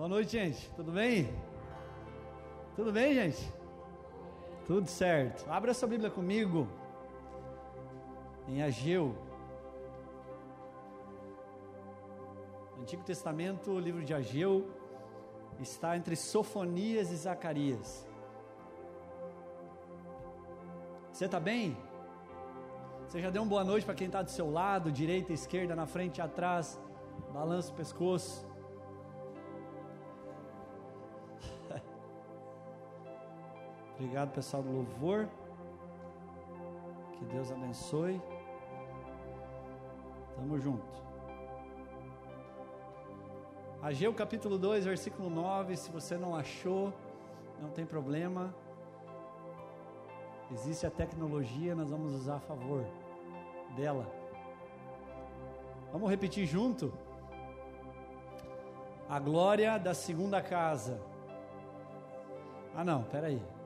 [0.00, 0.70] Boa noite, gente.
[0.70, 1.28] Tudo bem?
[2.74, 3.52] Tudo bem, gente?
[4.66, 5.46] Tudo certo.
[5.46, 6.66] Abra sua Bíblia comigo.
[8.48, 9.14] Em Ageu.
[12.80, 14.70] Antigo Testamento, o livro de Ageu
[15.60, 18.08] está entre Sofonias e Zacarias.
[21.12, 21.76] Você está bem?
[23.06, 25.84] Você já deu uma boa noite para quem está do seu lado, direita, esquerda, na
[25.84, 26.80] frente atrás?
[27.34, 28.49] Balança o pescoço.
[34.00, 35.28] Obrigado, pessoal do louvor.
[37.12, 38.18] Que Deus abençoe.
[40.34, 41.02] Tamo junto.
[43.82, 45.76] Ageu capítulo 2, versículo 9.
[45.76, 46.94] Se você não achou,
[47.60, 48.54] não tem problema.
[50.50, 52.82] Existe a tecnologia, nós vamos usar a favor
[53.76, 54.10] dela.
[55.92, 56.90] Vamos repetir junto?
[59.10, 60.98] A glória da segunda casa.
[62.74, 63.59] Ah, não, peraí.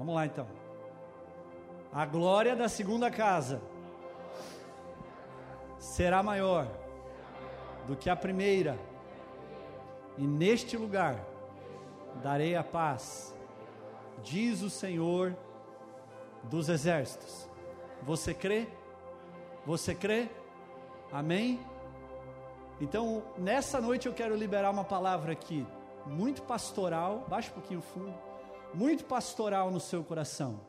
[0.00, 0.46] Vamos lá então.
[1.92, 3.60] A glória da segunda casa
[5.76, 6.66] será maior
[7.86, 8.78] do que a primeira,
[10.16, 11.22] e neste lugar
[12.22, 13.36] darei a paz,
[14.22, 15.36] diz o Senhor
[16.44, 17.46] dos exércitos.
[18.02, 18.68] Você crê?
[19.66, 20.30] Você crê?
[21.12, 21.60] Amém?
[22.80, 25.66] Então, nessa noite eu quero liberar uma palavra aqui,
[26.06, 28.29] muito pastoral, baixa um pouquinho o fundo
[28.74, 30.60] muito pastoral no seu coração.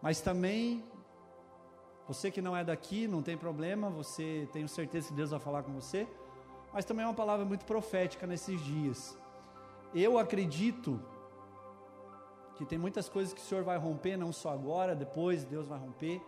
[0.00, 0.84] Mas também,
[2.06, 5.62] você que não é daqui, não tem problema, você tenho certeza que Deus vai falar
[5.62, 6.08] com você,
[6.72, 9.18] mas também é uma palavra muito profética nesses dias.
[9.94, 11.00] Eu acredito
[12.56, 15.78] que tem muitas coisas que o Senhor vai romper, não só agora, depois Deus vai
[15.78, 16.22] romper.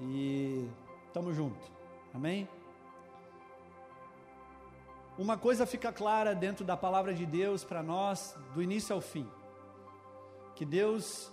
[0.00, 0.68] E
[1.06, 1.70] estamos juntos.
[2.14, 2.48] Amém?
[5.18, 9.28] Uma coisa fica clara dentro da palavra de Deus para nós, do início ao fim
[10.62, 11.28] que Deus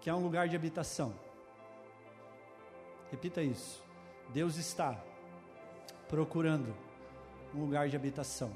[0.00, 1.12] que é um lugar de habitação.
[3.10, 3.84] Repita isso.
[4.32, 4.98] Deus está
[6.08, 6.74] procurando
[7.54, 8.50] um lugar de habitação.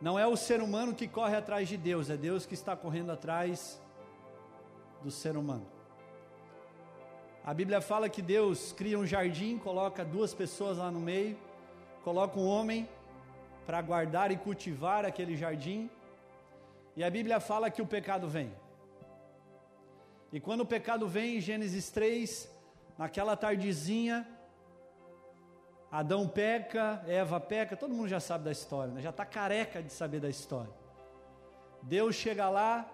[0.00, 3.12] Não é o ser humano que corre atrás de Deus, é Deus que está correndo
[3.12, 3.80] atrás
[5.00, 5.68] do ser humano.
[7.44, 11.38] A Bíblia fala que Deus cria um jardim, coloca duas pessoas lá no meio,
[12.02, 12.88] coloca um homem
[13.64, 15.88] para guardar e cultivar aquele jardim
[16.96, 18.52] e a Bíblia fala que o pecado vem.
[20.32, 22.50] E quando o pecado vem, em Gênesis 3,
[22.96, 24.26] naquela tardezinha,
[25.90, 29.00] Adão peca, Eva peca, todo mundo já sabe da história, né?
[29.00, 30.72] já está careca de saber da história.
[31.82, 32.88] Deus chega lá,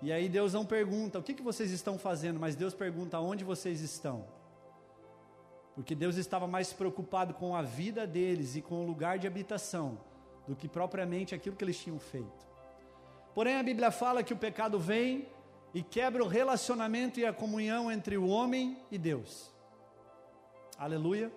[0.00, 3.44] e aí Deus não pergunta o que, que vocês estão fazendo, mas Deus pergunta onde
[3.44, 4.26] vocês estão.
[5.74, 9.98] Porque Deus estava mais preocupado com a vida deles e com o lugar de habitação
[10.48, 12.48] do que propriamente aquilo que eles tinham feito.
[13.34, 15.28] Porém, a Bíblia fala que o pecado vem
[15.74, 19.52] e quebra o relacionamento e a comunhão entre o homem e Deus.
[20.78, 21.30] Aleluia.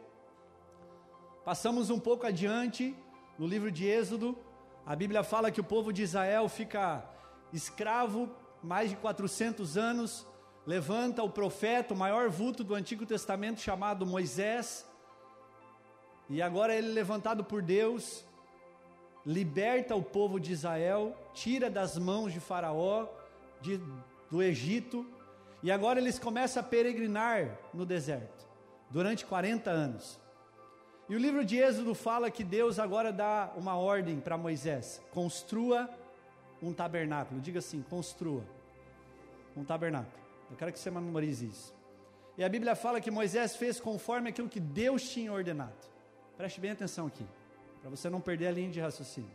[1.43, 2.95] Passamos um pouco adiante,
[3.37, 4.37] no livro de Êxodo,
[4.85, 7.03] a Bíblia fala que o povo de Israel fica
[7.51, 8.29] escravo
[8.63, 10.25] mais de 400 anos,
[10.65, 14.85] levanta o profeta, o maior vulto do Antigo Testamento chamado Moisés,
[16.29, 18.23] e agora ele é levantado por Deus,
[19.25, 23.07] liberta o povo de Israel, tira das mãos de Faraó,
[23.61, 23.79] de,
[24.29, 25.05] do Egito,
[25.61, 28.47] e agora eles começam a peregrinar no deserto,
[28.89, 30.19] durante 40 anos.
[31.07, 35.89] E o livro de Êxodo fala que Deus agora dá uma ordem para Moisés: construa
[36.61, 37.41] um tabernáculo.
[37.41, 38.43] Diga assim: construa
[39.55, 40.15] um tabernáculo.
[40.49, 41.75] Eu quero que você memorize isso.
[42.37, 45.75] E a Bíblia fala que Moisés fez conforme aquilo que Deus tinha ordenado.
[46.37, 47.25] Preste bem atenção aqui
[47.81, 49.31] para você não perder a linha de raciocínio.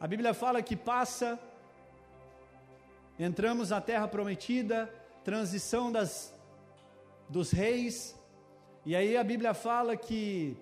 [0.00, 1.38] A Bíblia fala que passa,
[3.18, 4.92] entramos na terra prometida,
[5.22, 6.34] transição das,
[7.28, 8.18] dos reis,
[8.84, 10.56] e aí a Bíblia fala que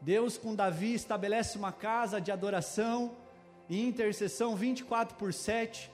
[0.00, 3.16] Deus com Davi estabelece uma casa de adoração
[3.68, 5.90] e intercessão 24 por 7.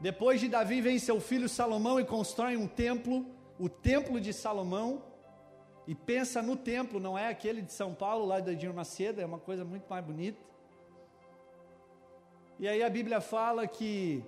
[0.00, 3.24] Depois de Davi vem seu filho Salomão e constrói um templo,
[3.58, 5.02] o templo de Salomão,
[5.86, 9.26] e pensa no templo, não é aquele de São Paulo, lá da Edir Macedo, é
[9.26, 10.38] uma coisa muito mais bonita.
[12.58, 14.24] E aí a Bíblia fala que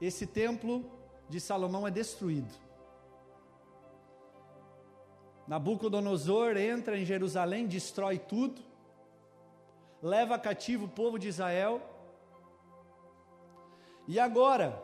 [0.00, 0.90] esse templo
[1.28, 2.52] de Salomão é destruído.
[5.46, 8.60] Nabucodonosor entra em Jerusalém, destrói tudo,
[10.02, 11.80] leva cativo o povo de Israel.
[14.06, 14.82] E agora,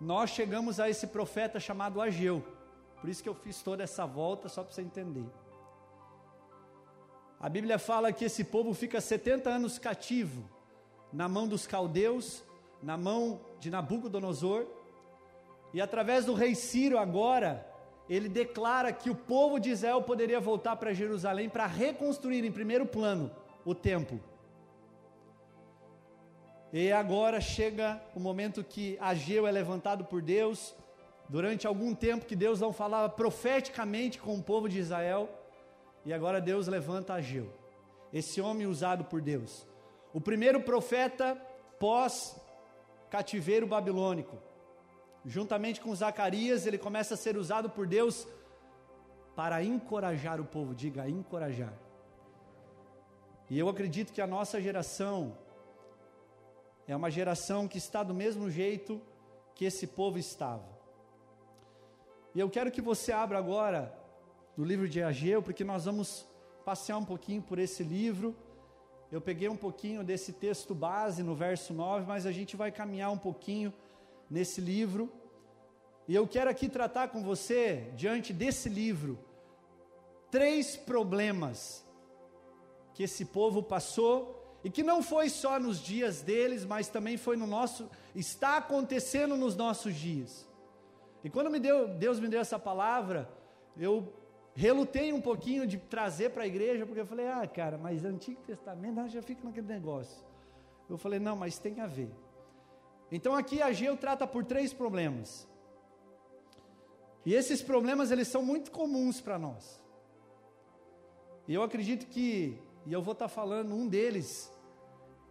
[0.00, 2.44] nós chegamos a esse profeta chamado Ageu.
[3.02, 5.26] Por isso que eu fiz toda essa volta só para você entender.
[7.40, 10.48] A Bíblia fala que esse povo fica 70 anos cativo
[11.12, 12.44] na mão dos caldeus,
[12.80, 14.66] na mão de Nabucodonosor,
[15.74, 17.66] e através do rei Ciro agora,
[18.08, 22.86] ele declara que o povo de Israel poderia voltar para Jerusalém para reconstruir em primeiro
[22.86, 23.32] plano
[23.64, 24.20] o templo.
[26.72, 30.72] E agora chega o momento que Ageu é levantado por Deus,
[31.28, 35.28] durante algum tempo que Deus não falava profeticamente com o povo de Israel,
[36.04, 37.52] e agora Deus levanta Ageu,
[38.12, 39.66] esse homem usado por Deus.
[40.12, 41.34] O primeiro profeta
[41.78, 42.36] pós
[43.08, 44.36] cativeiro babilônico.
[45.24, 48.26] Juntamente com Zacarias, ele começa a ser usado por Deus
[49.36, 51.72] para encorajar o povo, diga encorajar.
[53.48, 55.36] E eu acredito que a nossa geração
[56.86, 59.00] é uma geração que está do mesmo jeito
[59.54, 60.64] que esse povo estava.
[62.34, 63.94] E eu quero que você abra agora
[64.56, 66.26] do livro de Ageu, porque nós vamos
[66.64, 68.34] passear um pouquinho por esse livro.
[69.10, 73.10] Eu peguei um pouquinho desse texto base no verso 9, mas a gente vai caminhar
[73.10, 73.72] um pouquinho
[74.30, 75.12] nesse livro.
[76.08, 79.18] E eu quero aqui tratar com você, diante desse livro,
[80.30, 81.84] três problemas
[82.94, 87.36] que esse povo passou e que não foi só nos dias deles, mas também foi
[87.36, 90.50] no nosso, está acontecendo nos nossos dias.
[91.24, 93.28] E quando me deu, Deus me deu essa palavra,
[93.76, 94.12] eu
[94.54, 98.40] relutei um pouquinho de trazer para a igreja, porque eu falei, ah, cara, mas Antigo
[98.42, 100.24] Testamento já fica naquele negócio.
[100.90, 102.10] Eu falei, não, mas tem a ver.
[103.10, 105.48] Então aqui Ageu trata por três problemas.
[107.24, 109.80] E esses problemas eles são muito comuns para nós.
[111.46, 114.52] E eu acredito que, e eu vou estar tá falando um deles,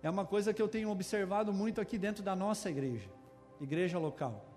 [0.02, 3.10] é uma coisa que eu tenho observado muito aqui dentro da nossa igreja,
[3.60, 4.51] igreja local.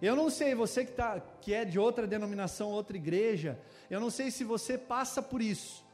[0.00, 3.58] Eu não sei, você que, tá, que é de outra denominação, outra igreja,
[3.90, 5.84] eu não sei se você passa por isso,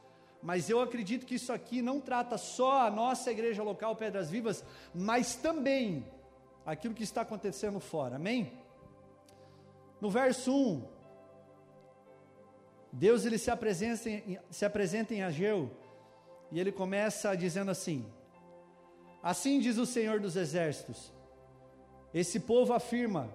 [0.41, 4.63] mas eu acredito que isso aqui não trata só a nossa igreja local, Pedras Vivas,
[4.93, 6.05] mas também
[6.65, 8.53] aquilo que está acontecendo fora, amém?
[9.99, 10.87] No verso 1,
[12.91, 15.69] Deus ele se apresenta, em, se apresenta em Ageu,
[16.51, 18.05] e ele começa dizendo assim:
[19.21, 21.11] Assim diz o Senhor dos Exércitos,
[22.13, 23.29] esse povo afirma,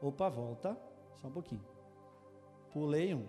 [0.00, 0.76] Opa, volta.
[1.20, 1.64] Só um pouquinho.
[2.72, 3.26] Pulei um.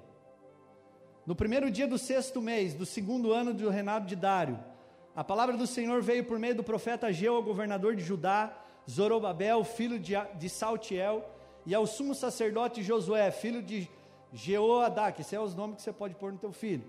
[1.26, 4.58] No primeiro dia do sexto mês, do segundo ano do reinado de Dário,
[5.16, 8.56] a palavra do Senhor veio por meio do profeta Ageu ao governador de Judá,
[8.90, 11.30] Zorobabel, filho de, de Saltiel,
[11.66, 13.90] e ao sumo sacerdote Josué, filho de
[14.32, 16.84] Jeoadá, que esse é os nomes que você pode pôr no teu filho.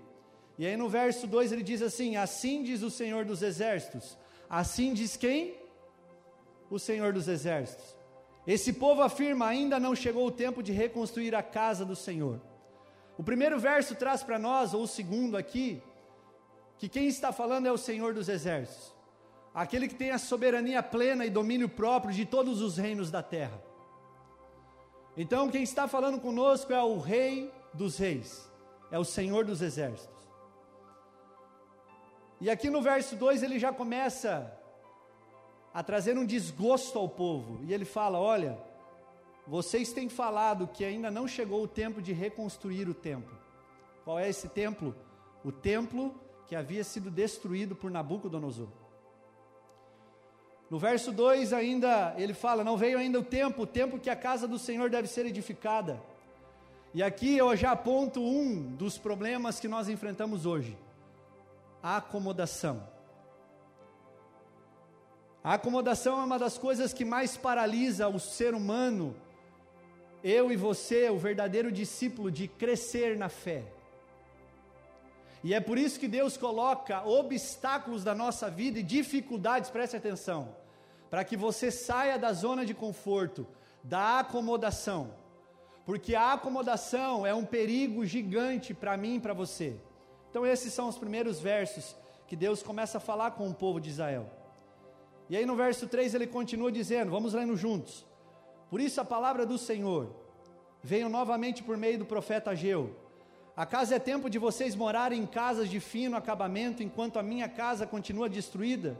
[0.57, 4.17] E aí no verso 2 ele diz assim: Assim diz o Senhor dos exércitos.
[4.49, 5.55] Assim diz quem?
[6.69, 7.98] O Senhor dos exércitos.
[8.45, 12.41] Esse povo afirma: ainda não chegou o tempo de reconstruir a casa do Senhor.
[13.17, 15.83] O primeiro verso traz para nós, ou o segundo aqui,
[16.77, 18.95] que quem está falando é o Senhor dos Exércitos,
[19.53, 23.61] aquele que tem a soberania plena e domínio próprio de todos os reinos da terra.
[25.17, 28.49] Então, quem está falando conosco é o Rei dos Reis,
[28.89, 30.19] é o Senhor dos Exércitos.
[32.39, 34.57] E aqui no verso 2 ele já começa
[35.73, 37.59] a trazer um desgosto ao povo.
[37.63, 38.57] E ele fala: Olha,
[39.47, 43.37] vocês têm falado que ainda não chegou o tempo de reconstruir o templo.
[44.03, 44.95] Qual é esse templo?
[45.43, 46.13] O templo
[46.47, 48.67] que havia sido destruído por Nabucodonosor.
[50.69, 54.15] No verso 2 ainda ele fala: Não veio ainda o tempo, o tempo que a
[54.15, 56.01] casa do Senhor deve ser edificada.
[56.93, 60.77] E aqui eu já aponto um dos problemas que nós enfrentamos hoje:
[61.81, 62.98] a acomodação.
[65.43, 69.15] A acomodação é uma das coisas que mais paralisa o ser humano,
[70.21, 73.63] eu e você, o verdadeiro discípulo, de crescer na fé.
[75.41, 80.53] E é por isso que Deus coloca obstáculos da nossa vida e dificuldades, preste atenção,
[81.09, 83.47] para que você saia da zona de conforto,
[83.81, 85.13] da acomodação,
[85.85, 89.79] porque a acomodação é um perigo gigante para mim e para você.
[90.29, 91.95] Então, esses são os primeiros versos
[92.27, 94.38] que Deus começa a falar com o povo de Israel.
[95.29, 98.05] E aí no verso 3 ele continua dizendo, vamos lendo juntos.
[98.69, 100.09] Por isso a palavra do Senhor
[100.81, 102.95] veio novamente por meio do profeta Ageu.
[103.55, 107.85] Acaso é tempo de vocês morarem em casas de fino acabamento enquanto a minha casa
[107.85, 108.97] continua destruída?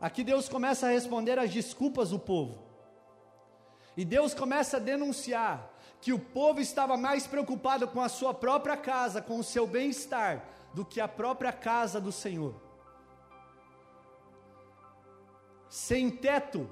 [0.00, 2.66] Aqui Deus começa a responder às desculpas do povo.
[3.96, 8.76] E Deus começa a denunciar que o povo estava mais preocupado com a sua própria
[8.76, 12.67] casa, com o seu bem-estar, do que a própria casa do Senhor
[15.68, 16.68] sem teto,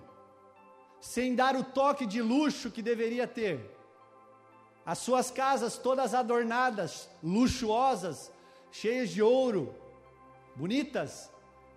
[1.00, 3.76] sem dar o toque de luxo que deveria ter.
[4.87, 8.31] as suas casas todas adornadas, luxuosas,
[8.71, 9.75] cheias de ouro,
[10.55, 11.29] bonitas,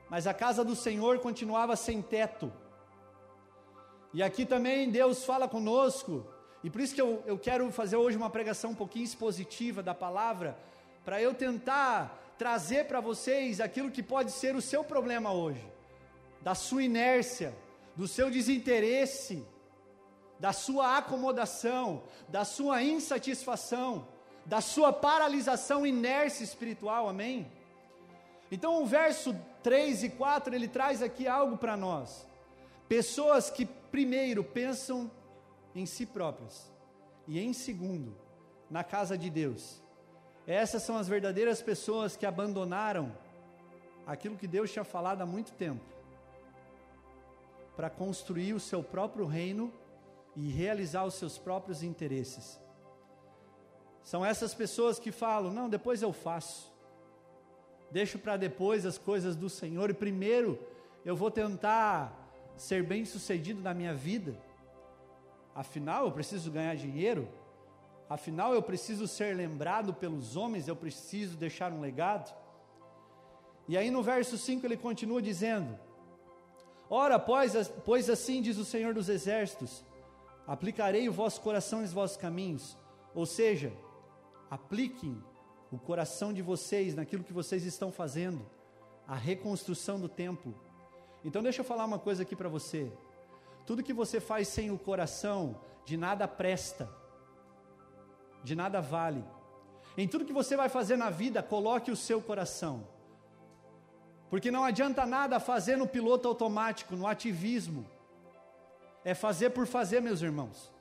[0.09, 2.53] mas a casa do Senhor continuava sem teto.
[4.13, 6.23] E aqui também Deus fala conosco,
[6.63, 9.95] e por isso que eu, eu quero fazer hoje uma pregação um pouquinho expositiva da
[9.95, 10.55] palavra,
[11.03, 15.65] para eu tentar trazer para vocês aquilo que pode ser o seu problema hoje,
[16.41, 17.53] da sua inércia,
[17.95, 19.45] do seu desinteresse,
[20.39, 24.07] da sua acomodação, da sua insatisfação,
[24.45, 27.51] da sua paralisação, inércia espiritual, amém?
[28.51, 32.25] Então o verso 3 e 4 ele traz aqui algo para nós.
[32.87, 35.11] Pessoas que primeiro pensam
[35.75, 36.71] em si próprias
[37.27, 38.15] e em segundo
[38.69, 39.83] na casa de Deus.
[40.47, 43.15] Essas são as verdadeiras pessoas que abandonaram
[44.07, 45.98] aquilo que Deus tinha falado há muito tempo
[47.79, 49.71] para construir o seu próprio reino
[50.35, 52.59] e realizar os seus próprios interesses.
[54.03, 56.73] São essas pessoas que falam: não, depois eu faço,
[57.89, 60.59] deixo para depois as coisas do Senhor e primeiro
[61.05, 62.13] eu vou tentar
[62.57, 64.35] ser bem sucedido na minha vida.
[65.55, 67.29] Afinal, eu preciso ganhar dinheiro,
[68.09, 72.35] afinal, eu preciso ser lembrado pelos homens, eu preciso deixar um legado.
[73.69, 75.79] E aí no verso 5 ele continua dizendo:
[76.89, 77.53] Ora, pois,
[77.85, 79.83] pois assim diz o Senhor dos Exércitos:
[80.47, 82.77] aplicarei o vosso coração nos vossos caminhos.
[83.13, 83.71] Ou seja,
[84.49, 85.23] apliquem
[85.71, 88.43] o coração de vocês naquilo que vocês estão fazendo,
[89.07, 90.55] a reconstrução do templo.
[91.23, 92.91] Então, deixa eu falar uma coisa aqui para você.
[93.65, 96.89] Tudo que você faz sem o coração, de nada presta,
[98.43, 99.23] de nada vale.
[99.97, 102.87] Em tudo que você vai fazer na vida, coloque o seu coração.
[104.29, 107.85] Porque não adianta nada fazer no piloto automático, no ativismo.
[109.03, 110.71] É fazer por fazer, meus irmãos.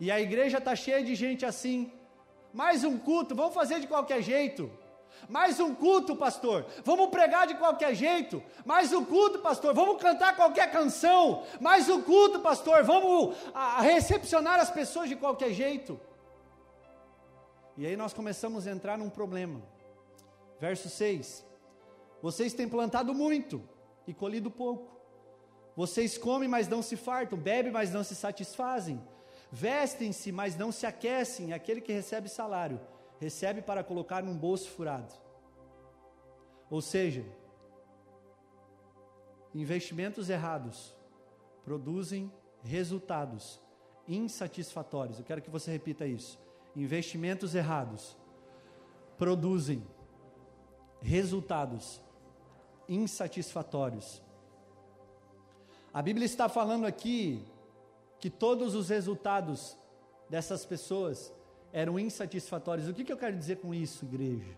[0.00, 1.92] E a igreja está cheia de gente assim.
[2.52, 4.70] Mais um culto, vamos fazer de qualquer jeito.
[5.28, 6.64] Mais um culto, pastor.
[6.84, 8.42] Vamos pregar de qualquer jeito.
[8.64, 9.74] Mais um culto, pastor.
[9.74, 11.44] Vamos cantar qualquer canção.
[11.60, 12.84] Mais um culto, pastor.
[12.84, 15.98] Vamos a, a recepcionar as pessoas de qualquer jeito.
[17.76, 19.60] E aí nós começamos a entrar num problema.
[20.60, 21.47] Verso 6.
[22.20, 23.62] Vocês têm plantado muito
[24.06, 24.98] e colhido pouco.
[25.76, 29.00] Vocês comem, mas não se fartam, bebem, mas não se satisfazem.
[29.50, 31.52] Vestem-se, mas não se aquecem.
[31.52, 32.80] Aquele que recebe salário,
[33.20, 35.14] recebe para colocar num bolso furado.
[36.70, 37.24] Ou seja,
[39.54, 40.94] investimentos errados
[41.64, 42.32] produzem
[42.62, 43.60] resultados
[44.06, 45.18] insatisfatórios.
[45.18, 46.38] Eu quero que você repita isso.
[46.74, 48.16] Investimentos errados
[49.16, 49.86] produzem
[51.00, 52.00] resultados
[52.88, 54.22] insatisfatórios.
[55.92, 57.44] A Bíblia está falando aqui
[58.18, 59.76] que todos os resultados
[60.28, 61.32] dessas pessoas
[61.72, 62.88] eram insatisfatórios.
[62.88, 64.56] O que, eu quero dizer com isso, igreja?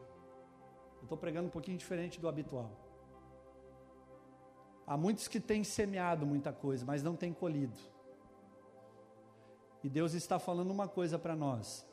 [0.99, 2.71] Eu estou pregando um pouquinho diferente do habitual.
[4.87, 7.79] Há muitos que têm semeado muita coisa, mas não têm colhido.
[9.83, 11.87] E Deus está falando uma coisa para nós: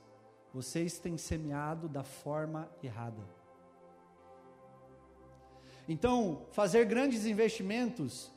[0.54, 3.37] vocês têm semeado da forma errada.
[5.88, 8.32] Então, fazer grandes investimentos,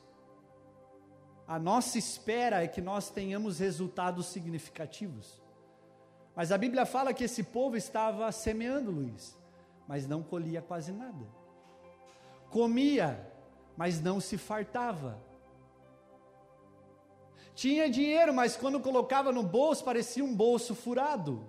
[1.47, 5.41] a nossa espera é que nós tenhamos resultados significativos.
[6.33, 9.37] Mas a Bíblia fala que esse povo estava semeando, Luiz,
[9.85, 11.27] mas não colhia quase nada.
[12.49, 13.29] Comia,
[13.75, 15.19] mas não se fartava.
[17.53, 21.45] Tinha dinheiro, mas quando colocava no bolso parecia um bolso furado.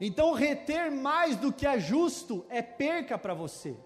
[0.00, 3.76] Então, reter mais do que é justo é perca para você.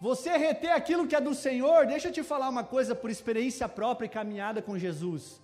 [0.00, 3.68] Você reter aquilo que é do Senhor, deixa eu te falar uma coisa por experiência
[3.68, 5.42] própria e caminhada com Jesus.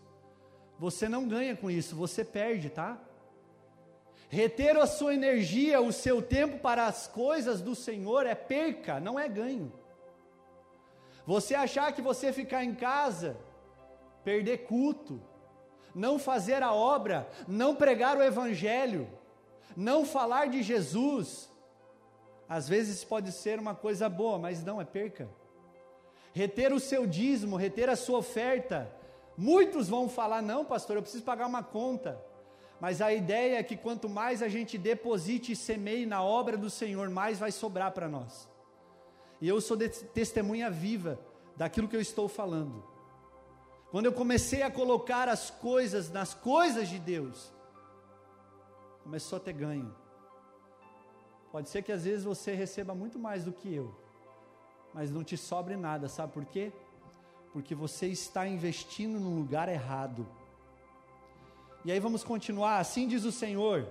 [0.79, 2.99] Você não ganha com isso, você perde, tá?
[4.31, 9.21] Reter a sua energia, o seu tempo para as coisas do Senhor é perca, não
[9.21, 9.71] é ganho.
[11.27, 13.37] Você achar que você ficar em casa,
[14.25, 15.21] perder culto,
[15.95, 19.07] não fazer a obra, não pregar o Evangelho,
[19.77, 21.51] não falar de Jesus,
[22.49, 25.29] às vezes pode ser uma coisa boa, mas não é perca.
[26.33, 28.91] Reter o seu dízimo, reter a sua oferta.
[29.37, 32.21] Muitos vão falar: não, pastor, eu preciso pagar uma conta.
[32.81, 36.69] Mas a ideia é que quanto mais a gente deposite e semeie na obra do
[36.69, 38.49] Senhor, mais vai sobrar para nós.
[39.41, 41.19] E eu sou testemunha viva
[41.57, 42.85] daquilo que eu estou falando.
[43.91, 47.51] Quando eu comecei a colocar as coisas nas coisas de Deus,
[49.03, 49.95] começou a ter ganho.
[51.57, 53.91] Pode ser que às vezes você receba muito mais do que eu,
[54.93, 56.71] mas não te sobre nada, sabe por quê?
[57.51, 60.29] Porque você está investindo no lugar errado.
[61.83, 62.77] E aí vamos continuar.
[62.77, 63.89] Assim diz o Senhor,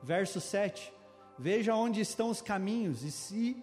[0.00, 0.92] verso 7.
[1.36, 3.60] Veja onde estão os caminhos e se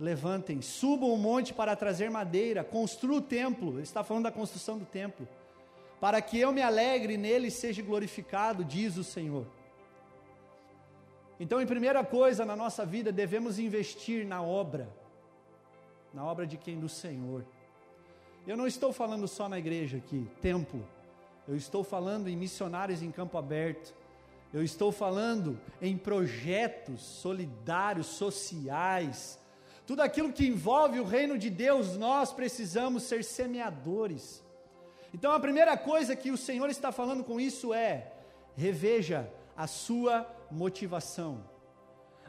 [0.00, 3.74] levantem, subam o monte para trazer madeira, construa o templo.
[3.74, 5.28] Ele está falando da construção do templo.
[6.00, 9.46] Para que eu me alegre e nele seja glorificado, diz o Senhor.
[11.38, 14.88] Então, em primeira coisa na nossa vida, devemos investir na obra,
[16.12, 16.78] na obra de quem?
[16.78, 17.44] Do Senhor.
[18.46, 20.86] Eu não estou falando só na igreja aqui, templo.
[21.46, 23.94] Eu estou falando em missionários em campo aberto.
[24.52, 29.38] Eu estou falando em projetos solidários, sociais.
[29.86, 34.42] Tudo aquilo que envolve o reino de Deus, nós precisamos ser semeadores.
[35.12, 38.12] Então a primeira coisa que o Senhor está falando com isso é:
[38.56, 41.44] reveja a sua motivação.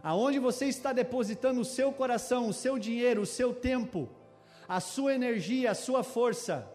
[0.04, 4.10] Aonde você está depositando o seu coração, o seu dinheiro, o seu tempo,
[4.68, 6.68] a sua energia, a sua força.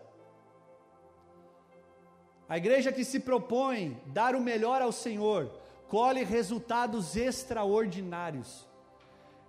[2.48, 5.50] A igreja que se propõe dar o melhor ao Senhor,
[5.88, 8.68] colhe resultados extraordinários.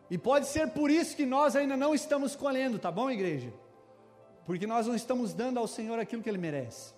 [0.09, 3.53] E pode ser por isso que nós ainda não estamos colhendo, tá bom, igreja?
[4.45, 6.93] Porque nós não estamos dando ao Senhor aquilo que Ele merece.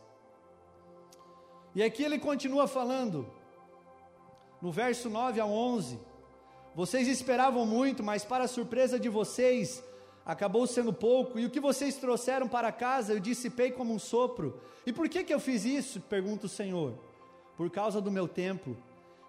[1.76, 3.30] E aqui ele continua falando:
[4.66, 6.00] no verso 9 a 11.
[6.74, 9.84] Vocês esperavam muito, mas para surpresa de vocês,
[10.26, 14.60] acabou sendo pouco, e o que vocês trouxeram para casa eu dissipei como um sopro.
[14.84, 16.02] E por que, que eu fiz isso?
[16.02, 16.96] pergunta o Senhor.
[17.56, 18.76] Por causa do meu templo,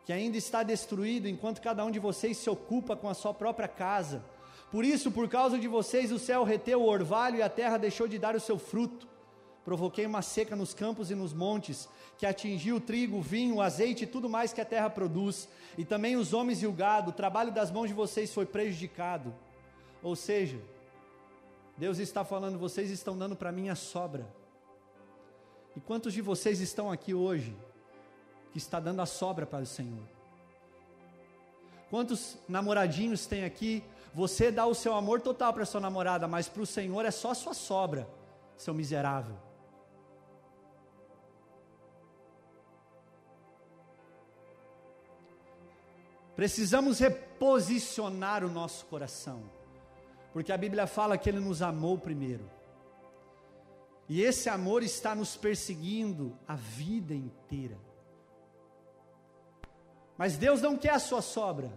[0.07, 3.69] que ainda está destruído, enquanto cada um de vocês se ocupa com a sua própria
[3.69, 4.25] casa.
[4.73, 8.09] Por isso, por causa de vocês, o céu reteu o orvalho e a terra deixou
[8.09, 9.07] de dar o seu fruto.
[9.66, 13.61] Provoquei uma seca nos campos e nos montes, que atingiu o trigo, o vinho, o
[13.61, 17.11] azeite e tudo mais que a terra produz, e também os homens e o gado,
[17.11, 19.35] o trabalho das mãos de vocês foi prejudicado.
[20.04, 20.56] Ou seja,
[21.76, 24.25] Deus está falando, vocês estão dando para mim a sobra.
[25.75, 27.52] E quantos de vocês estão aqui hoje
[28.52, 30.04] que está dando a sobra para o Senhor?
[31.90, 33.82] Quantos namoradinhos tem aqui?
[34.14, 37.35] Você dá o seu amor total para sua namorada, mas para o Senhor é só
[37.35, 38.09] sua sobra,
[38.57, 39.45] seu miserável.
[46.37, 49.42] Precisamos reposicionar o nosso coração,
[50.35, 52.49] porque a Bíblia fala que Ele nos amou primeiro,
[54.07, 57.79] e esse amor está nos perseguindo a vida inteira.
[60.18, 61.72] Mas Deus não quer a sua sobra,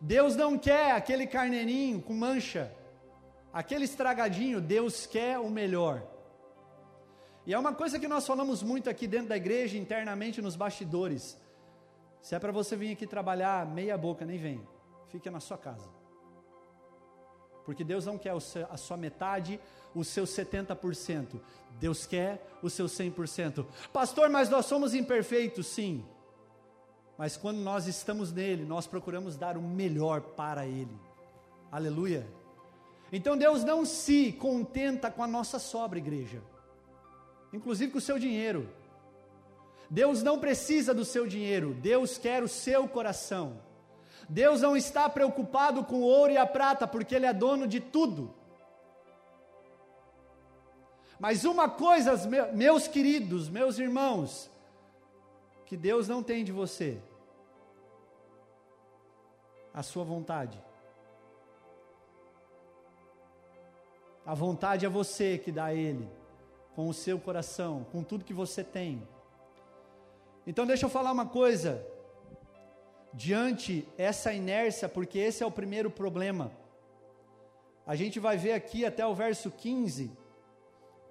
[0.00, 2.72] Deus não quer aquele carneirinho com mancha,
[3.52, 6.02] aquele estragadinho, Deus quer o melhor.
[7.46, 11.38] E é uma coisa que nós falamos muito aqui dentro da igreja, internamente nos bastidores.
[12.20, 14.66] Se é para você vir aqui trabalhar meia boca, nem venha.
[15.08, 15.88] Fique na sua casa.
[17.64, 18.32] Porque Deus não quer
[18.70, 19.60] a sua metade,
[19.94, 21.40] o seu 70%.
[21.78, 23.66] Deus quer o seu 100%.
[23.92, 26.04] Pastor, mas nós somos imperfeitos, sim.
[27.18, 30.96] Mas quando nós estamos nele, nós procuramos dar o melhor para ele.
[31.70, 32.26] Aleluia.
[33.12, 36.40] Então Deus não se contenta com a nossa sobra, igreja.
[37.52, 38.68] Inclusive com o seu dinheiro.
[39.90, 43.60] Deus não precisa do seu dinheiro, Deus quer o seu coração.
[44.28, 47.80] Deus não está preocupado com o ouro e a prata, porque Ele é dono de
[47.80, 48.34] tudo.
[51.18, 52.14] Mas uma coisa,
[52.52, 54.50] meus queridos, meus irmãos,
[55.64, 57.00] que Deus não tem de você,
[59.72, 60.62] a sua vontade.
[64.24, 66.08] A vontade é você que dá a Ele,
[66.76, 69.02] com o seu coração, com tudo que você tem.
[70.48, 71.86] Então deixa eu falar uma coisa.
[73.12, 76.50] Diante essa inércia, porque esse é o primeiro problema.
[77.86, 80.10] A gente vai ver aqui até o verso 15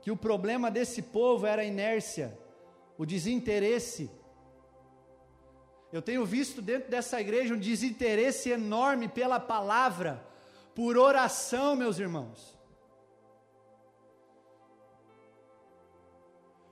[0.02, 2.36] que o problema desse povo era a inércia,
[2.97, 4.10] o desinteresse.
[5.93, 10.26] Eu tenho visto dentro dessa igreja um desinteresse enorme pela palavra,
[10.73, 12.58] por oração, meus irmãos.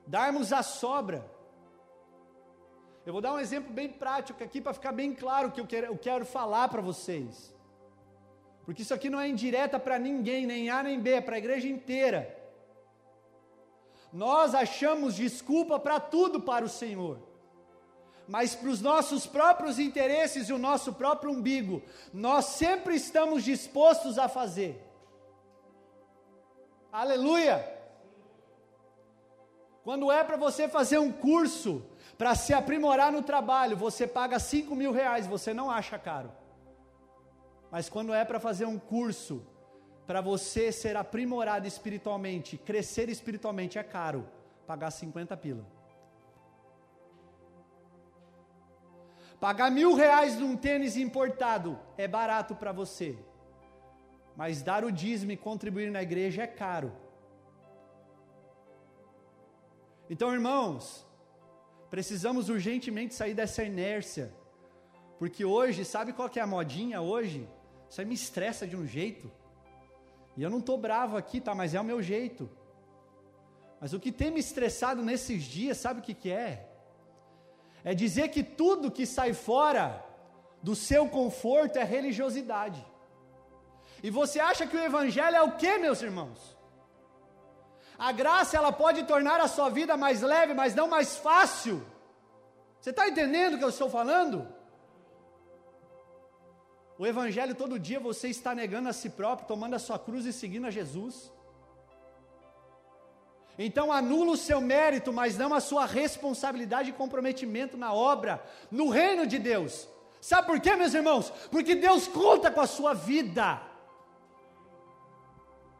[0.08, 1.35] Darmos a sobra.
[3.05, 5.67] Eu vou dar um exemplo bem prático aqui para ficar bem claro o que eu
[5.67, 7.53] quero, eu quero falar para vocês.
[8.65, 11.37] Porque isso aqui não é indireta para ninguém, nem A nem B, é para a
[11.37, 12.35] igreja inteira.
[14.11, 17.19] Nós achamos desculpa para tudo para o Senhor.
[18.27, 24.17] Mas para os nossos próprios interesses e o nosso próprio umbigo, nós sempre estamos dispostos
[24.17, 24.81] a fazer.
[26.91, 27.71] Aleluia!
[29.83, 31.85] Quando é para você fazer um curso,
[32.17, 36.32] para se aprimorar no trabalho, você paga 5 mil reais, você não acha caro.
[37.69, 39.45] Mas quando é para fazer um curso,
[40.08, 44.28] para você ser aprimorado espiritualmente, crescer espiritualmente, é caro
[44.65, 45.65] pagar 50 pila.
[49.39, 53.17] Pagar mil reais num tênis importado é barato para você,
[54.36, 56.93] mas dar o dízimo e contribuir na igreja é caro.
[60.10, 61.04] Então, irmãos,
[61.95, 64.29] precisamos urgentemente sair dessa inércia,
[65.17, 67.47] porque hoje, sabe qual que é a modinha hoje?
[67.89, 69.31] Isso aí me estressa de um jeito.
[70.36, 71.55] E eu não estou bravo aqui, tá?
[71.55, 72.49] Mas é o meu jeito.
[73.79, 76.67] Mas o que tem me estressado nesses dias, sabe o que, que é?
[77.81, 80.05] É dizer que tudo que sai fora
[80.62, 82.86] do seu conforto é religiosidade.
[84.03, 86.58] E você acha que o Evangelho é o que, meus irmãos?
[87.97, 91.86] A graça ela pode tornar a sua vida mais leve, mas não mais fácil.
[92.79, 94.47] Você está entendendo o que eu estou falando?
[96.97, 100.34] O Evangelho todo dia você está negando a si próprio, tomando a sua cruz e
[100.34, 101.31] seguindo a Jesus.
[103.58, 108.89] Então anula o seu mérito, mas não a sua responsabilidade e comprometimento na obra, no
[108.89, 109.88] reino de Deus.
[110.19, 111.29] Sabe por quê, meus irmãos?
[111.51, 113.62] Porque Deus conta com a sua vida.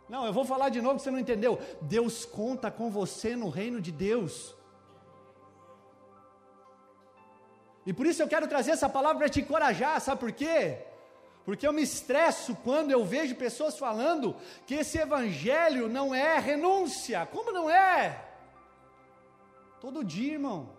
[0.08, 1.60] Não, eu vou falar de novo você não entendeu.
[1.82, 4.56] Deus conta com você no reino de Deus.
[7.86, 10.80] E por isso eu quero trazer essa palavra para te encorajar, sabe por quê?
[11.44, 17.28] Porque eu me estresso quando eu vejo pessoas falando que esse evangelho não é renúncia.
[17.28, 18.26] Como não é?
[19.80, 20.74] Todo dia, irmão.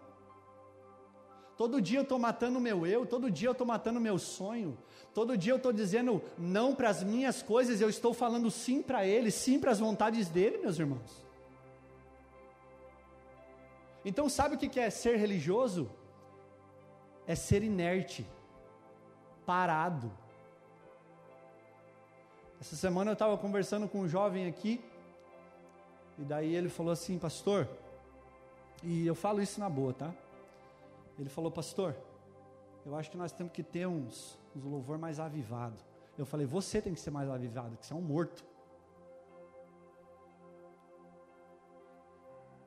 [1.57, 4.19] Todo dia eu estou matando o meu eu, todo dia eu estou matando o meu
[4.19, 4.77] sonho,
[5.14, 9.07] todo dia eu estou dizendo não para as minhas coisas, eu estou falando sim para
[9.07, 11.25] Ele, sim para as vontades dEle, meus irmãos.
[14.05, 15.90] Então, sabe o que é ser religioso?
[17.27, 18.25] É ser inerte,
[19.45, 20.12] parado
[22.61, 24.83] essa semana eu estava conversando com um jovem aqui,
[26.19, 27.69] e daí ele falou assim, pastor,
[28.83, 30.12] e eu falo isso na boa, tá?
[31.18, 31.96] Ele falou, pastor,
[32.85, 35.76] eu acho que nós temos que ter uns, uns louvor mais avivado.
[36.16, 38.44] Eu falei, você tem que ser mais avivado, que você é um morto.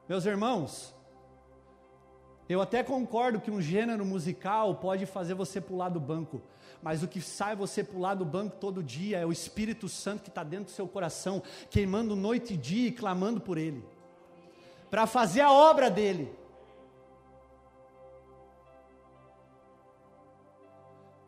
[0.07, 0.95] Meus irmãos,
[2.49, 6.41] eu até concordo que um gênero musical pode fazer você pular do banco,
[6.81, 10.29] mas o que sai você pular do banco todo dia é o Espírito Santo que
[10.29, 13.85] está dentro do seu coração, queimando noite e dia e clamando por Ele,
[14.89, 16.38] para fazer a obra dele.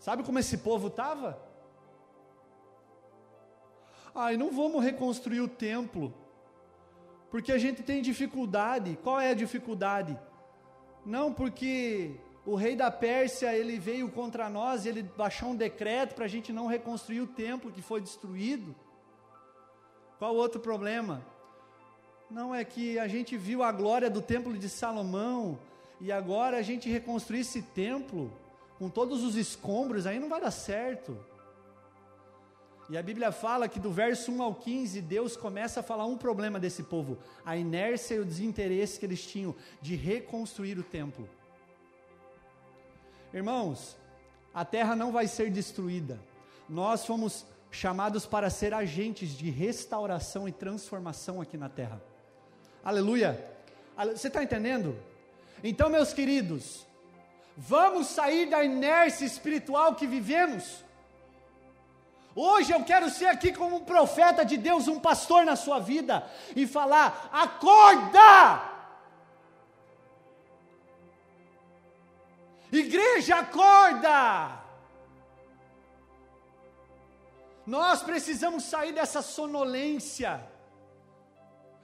[0.01, 1.39] Sabe como esse povo estava?
[4.15, 6.11] Ai, não vamos reconstruir o templo,
[7.29, 8.97] porque a gente tem dificuldade.
[9.03, 10.19] Qual é a dificuldade?
[11.05, 16.25] Não, porque o rei da Pérsia ele veio contra nós ele baixou um decreto para
[16.25, 18.75] a gente não reconstruir o templo que foi destruído.
[20.17, 21.23] Qual outro problema?
[22.27, 25.59] Não é que a gente viu a glória do templo de Salomão
[25.99, 28.31] e agora a gente reconstruir esse templo
[28.81, 31.15] com todos os escombros, aí não vai dar certo.
[32.89, 36.17] E a Bíblia fala que do verso 1 ao 15, Deus começa a falar um
[36.17, 41.29] problema desse povo: a inércia e o desinteresse que eles tinham de reconstruir o templo.
[43.31, 43.95] Irmãos,
[44.51, 46.19] a terra não vai ser destruída.
[46.67, 52.01] Nós fomos chamados para ser agentes de restauração e transformação aqui na terra.
[52.83, 53.47] Aleluia!
[54.07, 54.97] Você está entendendo?
[55.63, 56.87] Então, meus queridos,
[57.55, 60.83] vamos sair da inércia espiritual que vivemos
[62.35, 66.25] Hoje eu quero ser aqui como um profeta de Deus, um pastor na sua vida,
[66.55, 68.69] e falar: acorda!
[72.71, 74.61] Igreja, acorda!
[77.67, 80.41] Nós precisamos sair dessa sonolência.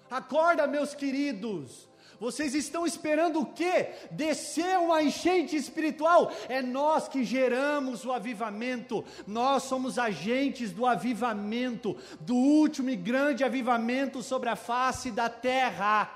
[0.09, 1.86] Acorda, meus queridos.
[2.19, 3.89] Vocês estão esperando o quê?
[4.11, 6.31] Descer uma enchente espiritual.
[6.49, 9.05] É nós que geramos o avivamento.
[9.25, 16.13] Nós somos agentes do avivamento, do último e grande avivamento sobre a face da terra.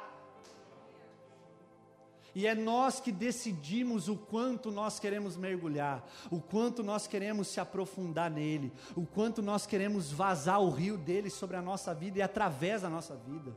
[2.34, 7.60] E é nós que decidimos o quanto nós queremos mergulhar, o quanto nós queremos se
[7.60, 12.22] aprofundar nele, o quanto nós queremos vazar o rio dele sobre a nossa vida e
[12.22, 13.54] através da nossa vida.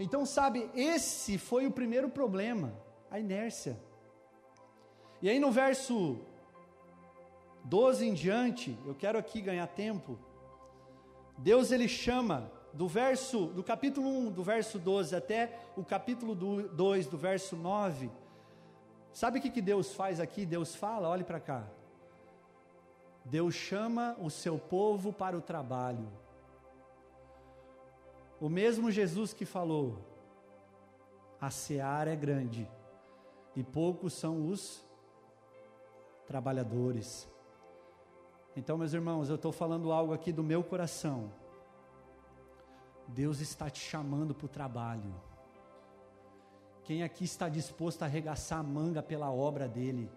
[0.00, 2.72] Então, sabe, esse foi o primeiro problema,
[3.10, 3.78] a inércia.
[5.20, 6.18] E aí no verso
[7.64, 10.18] 12 em diante, eu quero aqui ganhar tempo.
[11.36, 17.06] Deus ele chama do verso do capítulo 1, do verso 12 até o capítulo 2,
[17.06, 18.10] do verso 9.
[19.12, 20.46] Sabe o que, que Deus faz aqui?
[20.46, 21.64] Deus fala, olhe para cá.
[23.22, 26.08] Deus chama o seu povo para o trabalho.
[28.40, 29.98] O mesmo Jesus que falou:
[31.40, 32.68] a seara é grande
[33.54, 34.82] e poucos são os
[36.26, 37.28] trabalhadores.
[38.56, 41.32] Então, meus irmãos, eu estou falando algo aqui do meu coração.
[43.06, 45.14] Deus está te chamando para o trabalho.
[46.84, 50.10] Quem aqui está disposto a arregaçar a manga pela obra dele?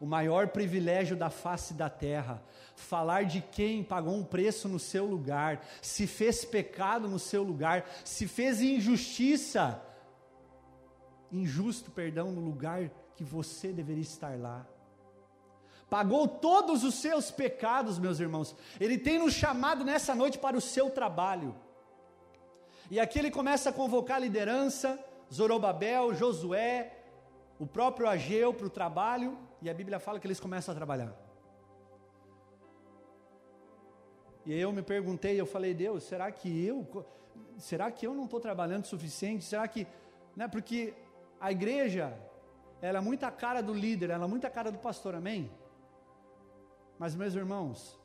[0.00, 2.42] O maior privilégio da face da terra,
[2.76, 7.84] falar de quem pagou um preço no seu lugar, se fez pecado no seu lugar,
[8.04, 9.82] se fez injustiça,
[11.32, 14.64] injusto, perdão, no lugar que você deveria estar lá.
[15.90, 18.54] Pagou todos os seus pecados, meus irmãos.
[18.78, 21.56] Ele tem nos chamado nessa noite para o seu trabalho.
[22.90, 24.98] E aqui ele começa a convocar a liderança,
[25.32, 26.97] Zorobabel, Josué,
[27.58, 31.12] o próprio Ageu para o trabalho, e a Bíblia fala que eles começam a trabalhar.
[34.46, 36.86] E eu me perguntei, eu falei, Deus, será que eu,
[37.58, 39.44] será que eu não estou trabalhando o suficiente?
[39.44, 39.86] Será que,
[40.34, 40.94] né, porque
[41.40, 42.16] a igreja,
[42.80, 45.50] ela é muito a cara do líder, ela é muito a cara do pastor, amém?
[46.98, 47.98] Mas meus irmãos,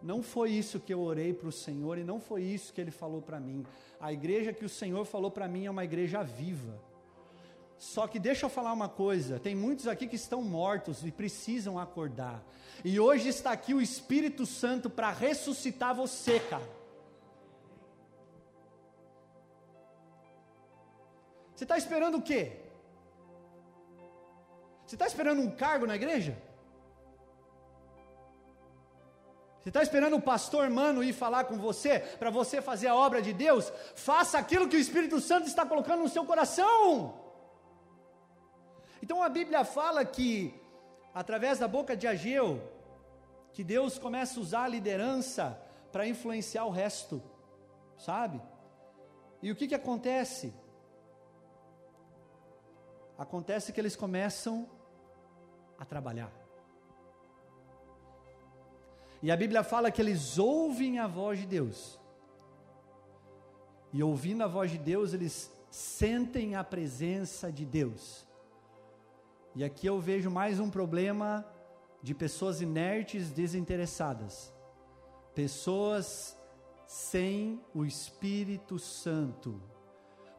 [0.00, 2.90] não foi isso que eu orei para o Senhor e não foi isso que Ele
[2.90, 3.64] falou para mim.
[4.00, 6.80] A igreja que o Senhor falou para mim é uma igreja viva.
[7.78, 11.78] Só que deixa eu falar uma coisa: tem muitos aqui que estão mortos e precisam
[11.78, 12.42] acordar.
[12.84, 16.68] E hoje está aqui o Espírito Santo para ressuscitar você, cara.
[21.54, 22.60] Você está esperando o quê?
[24.86, 26.36] Você está esperando um cargo na igreja?
[29.60, 33.22] Você está esperando o pastor mano ir falar com você, para você fazer a obra
[33.22, 33.72] de Deus?
[33.94, 37.23] Faça aquilo que o Espírito Santo está colocando no seu coração.
[39.04, 40.58] Então a Bíblia fala que,
[41.12, 42.58] através da boca de Ageu,
[43.52, 45.60] que Deus começa a usar a liderança
[45.92, 47.22] para influenciar o resto,
[47.98, 48.40] sabe?
[49.42, 50.54] E o que, que acontece?
[53.18, 54.66] Acontece que eles começam
[55.78, 56.32] a trabalhar.
[59.22, 62.00] E a Bíblia fala que eles ouvem a voz de Deus.
[63.92, 68.24] E ouvindo a voz de Deus, eles sentem a presença de Deus.
[69.56, 71.46] E aqui eu vejo mais um problema
[72.02, 74.52] de pessoas inertes, desinteressadas.
[75.32, 76.36] Pessoas
[76.88, 79.62] sem o Espírito Santo.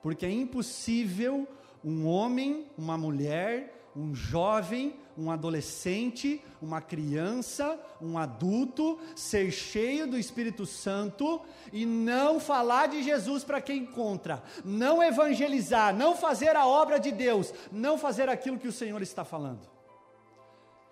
[0.02, 1.48] Porque é impossível
[1.84, 10.18] um homem, uma mulher, um jovem, um adolescente, uma criança, um adulto, ser cheio do
[10.18, 16.68] Espírito Santo e não falar de Jesus para quem encontra, não evangelizar, não fazer a
[16.68, 19.62] obra de Deus, não fazer aquilo que o Senhor está falando.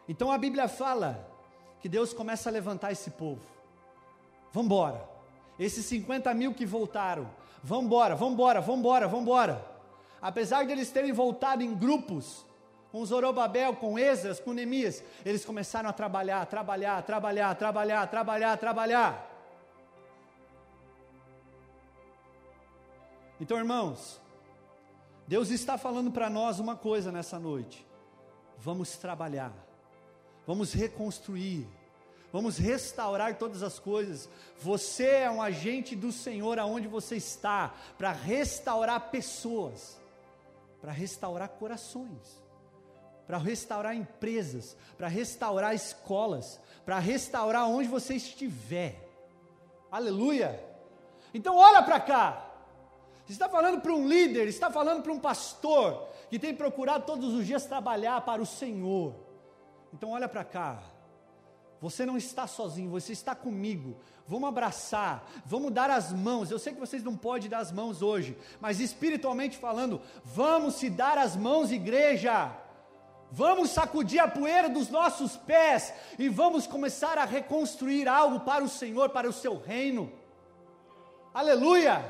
[0.07, 1.29] Então a Bíblia fala
[1.81, 3.41] que Deus começa a levantar esse povo.
[4.53, 5.09] Vamos embora.
[5.59, 7.29] Esses 50 mil que voltaram,
[7.61, 8.15] vamos embora,
[8.61, 8.79] vamos
[9.13, 9.65] embora.
[10.21, 12.45] Apesar de eles terem voltado em grupos,
[12.93, 19.29] com Zorobabel, com Esdras, com Neemias, eles começaram a trabalhar, trabalhar, trabalhar, trabalhar, trabalhar, trabalhar.
[23.41, 24.21] Então, irmãos,
[25.27, 27.83] Deus está falando para nós uma coisa nessa noite.
[28.59, 29.51] Vamos trabalhar,
[30.45, 31.67] vamos reconstruir,
[32.31, 34.29] vamos restaurar todas as coisas.
[34.59, 39.99] Você é um agente do Senhor aonde você está, para restaurar pessoas,
[40.79, 42.42] para restaurar corações
[43.25, 49.09] para restaurar empresas, para restaurar escolas, para restaurar onde você estiver.
[49.91, 50.63] Aleluia!
[51.33, 52.49] Então olha para cá.
[53.25, 57.33] Você está falando para um líder, está falando para um pastor que tem procurado todos
[57.33, 59.15] os dias trabalhar para o Senhor.
[59.93, 60.83] Então olha para cá.
[61.79, 63.97] Você não está sozinho, você está comigo.
[64.25, 66.49] Vamos abraçar, vamos dar as mãos.
[66.49, 70.89] Eu sei que vocês não podem dar as mãos hoje, mas espiritualmente falando, vamos se
[70.89, 72.51] dar as mãos, igreja.
[73.35, 78.69] Vamos sacudir a poeira dos nossos pés e vamos começar a reconstruir algo para o
[78.69, 80.11] Senhor, para o seu reino.
[81.33, 82.05] Aleluia!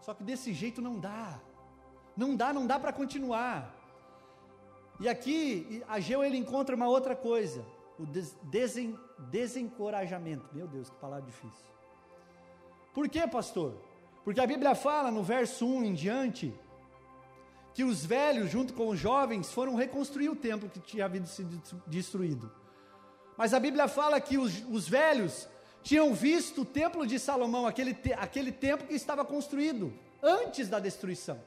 [0.00, 1.38] Só que desse jeito não dá.
[2.16, 3.74] Não dá, não dá para continuar.
[4.98, 7.62] E aqui, Ageu ele encontra uma outra coisa,
[7.98, 10.48] o desen, desencorajamento.
[10.50, 11.66] Meu Deus, que palavra difícil.
[12.94, 13.74] Por quê, pastor?
[14.24, 16.58] Porque a Bíblia fala no verso 1 em diante,
[17.76, 21.60] que os velhos, junto com os jovens, foram reconstruir o templo que tinha havido sido
[21.86, 22.50] destruído.
[23.36, 25.46] Mas a Bíblia fala que os, os velhos
[25.82, 31.38] tinham visto o templo de Salomão, aquele, aquele templo que estava construído antes da destruição.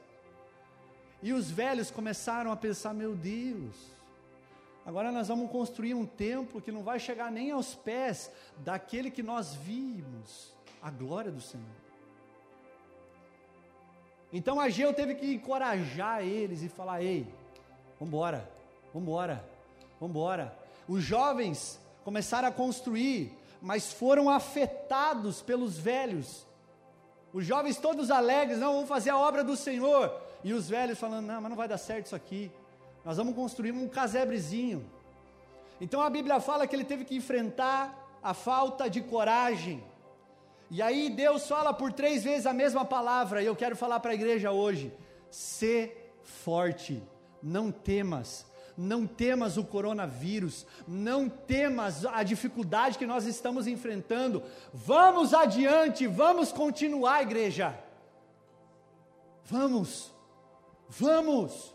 [1.20, 3.74] E os velhos começaram a pensar: meu Deus,
[4.86, 9.20] agora nós vamos construir um templo que não vai chegar nem aos pés daquele que
[9.24, 11.89] nós vimos, a glória do Senhor.
[14.32, 17.26] Então Ageu teve que encorajar eles e falar: ei,
[18.00, 18.48] embora,
[18.92, 19.34] vamos
[20.00, 20.56] embora.
[20.88, 26.46] Os jovens começaram a construir, mas foram afetados pelos velhos.
[27.32, 30.12] Os jovens todos alegres, não, vamos fazer a obra do Senhor.
[30.42, 32.50] E os velhos falando, não, mas não vai dar certo isso aqui.
[33.04, 34.84] Nós vamos construir um casebrezinho.
[35.80, 39.82] Então a Bíblia fala que ele teve que enfrentar a falta de coragem.
[40.70, 44.12] E aí Deus fala por três vezes a mesma palavra, e eu quero falar para
[44.12, 44.92] a igreja hoje:
[45.28, 47.02] ser forte,
[47.42, 54.44] não temas, não temas o coronavírus, não temas a dificuldade que nós estamos enfrentando.
[54.72, 57.76] Vamos adiante, vamos continuar, igreja.
[59.46, 60.12] Vamos,
[60.88, 61.74] vamos,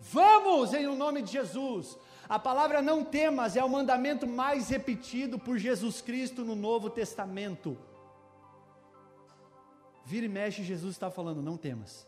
[0.00, 1.96] vamos em o nome de Jesus.
[2.28, 7.78] A palavra não temas é o mandamento mais repetido por Jesus Cristo no Novo Testamento.
[10.10, 12.06] Vira e mexe, Jesus está falando: não temas,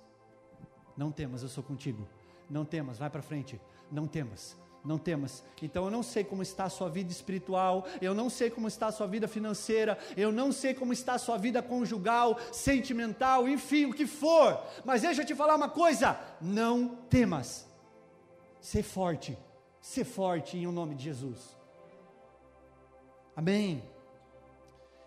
[0.97, 2.07] não temas, eu sou contigo.
[2.51, 3.59] Não temas, vai para frente,
[3.91, 5.43] não temas, não temas.
[5.63, 8.89] Então eu não sei como está a sua vida espiritual, eu não sei como está
[8.89, 13.87] a sua vida financeira, eu não sei como está a sua vida conjugal, sentimental, enfim,
[13.87, 14.61] o que for.
[14.85, 17.67] Mas deixa eu te falar uma coisa: não temas.
[18.61, 19.39] Ser forte
[19.83, 21.57] ser forte em o nome de Jesus.
[23.35, 23.83] Amém.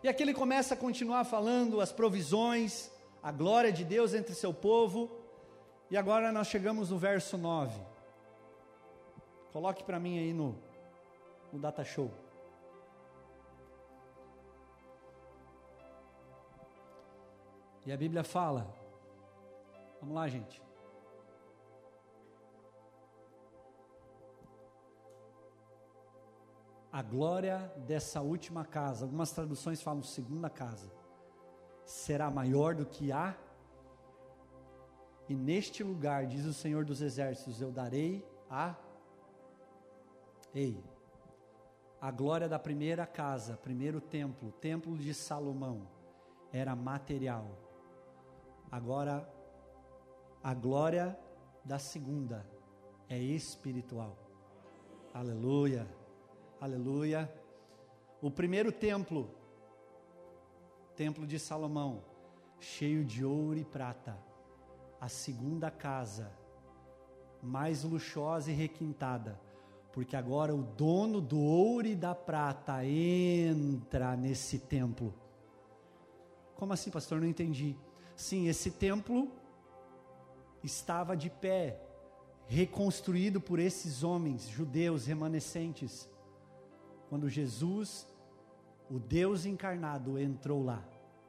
[0.05, 2.91] E aqui ele começa a continuar falando as provisões,
[3.23, 5.09] a glória de Deus entre seu povo.
[5.89, 7.81] E agora nós chegamos no verso 9.
[9.51, 10.55] Coloque para mim aí no,
[11.51, 12.11] no data show.
[17.83, 18.71] E a Bíblia fala,
[19.99, 20.64] vamos lá, gente.
[26.95, 30.89] A glória dessa última casa, algumas traduções falam segunda casa,
[31.83, 33.35] será maior do que a.
[35.27, 38.75] E neste lugar, diz o Senhor dos Exércitos, eu darei a.
[40.53, 40.81] Ei,
[41.99, 45.89] a glória da primeira casa, primeiro templo, templo de Salomão,
[46.49, 47.45] era material.
[48.71, 49.29] Agora,
[50.41, 51.19] a glória
[51.61, 52.49] da segunda
[53.09, 54.17] é espiritual.
[55.13, 56.04] Aleluia.
[56.65, 57.31] Aleluia.
[58.19, 59.29] O primeiro templo,
[60.95, 62.01] templo de Salomão,
[62.59, 64.17] cheio de ouro e prata.
[64.99, 66.31] A segunda casa,
[67.39, 69.39] mais luxuosa e requintada,
[69.93, 75.13] porque agora o dono do ouro e da prata entra nesse templo.
[76.55, 77.21] Como assim, pastor?
[77.21, 77.75] Não entendi.
[78.15, 79.31] Sim, esse templo
[80.63, 81.79] estava de pé,
[82.47, 86.09] reconstruído por esses homens judeus remanescentes
[87.09, 88.07] quando Jesus,
[88.89, 90.83] o Deus encarnado, entrou lá,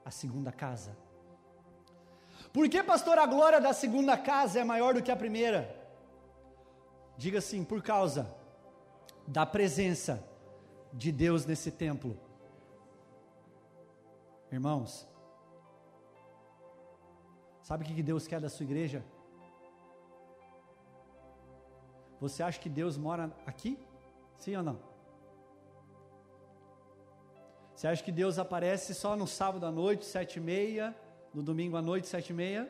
[0.04, 0.96] a segunda casa.
[2.52, 5.74] Por que, pastor, a glória da segunda casa é maior do que a primeira?
[7.16, 8.34] Diga assim, por causa
[9.26, 10.22] da presença
[10.92, 12.18] de Deus nesse templo.
[14.50, 15.06] Irmãos,
[17.62, 19.04] sabe o que Deus quer da sua igreja?
[22.20, 23.78] Você acha que Deus mora aqui?
[24.38, 24.95] Sim ou não?
[27.76, 30.96] Você acha que Deus aparece só no sábado à noite, sete e meia,
[31.34, 32.66] no domingo à noite, sete e meia?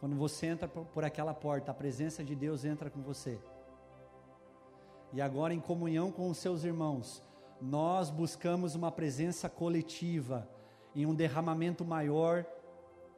[0.00, 3.38] Quando você entra por aquela porta, a presença de Deus entra com você.
[5.12, 7.22] E agora, em comunhão com os seus irmãos,
[7.62, 10.48] nós buscamos uma presença coletiva,
[10.92, 12.44] em um derramamento maior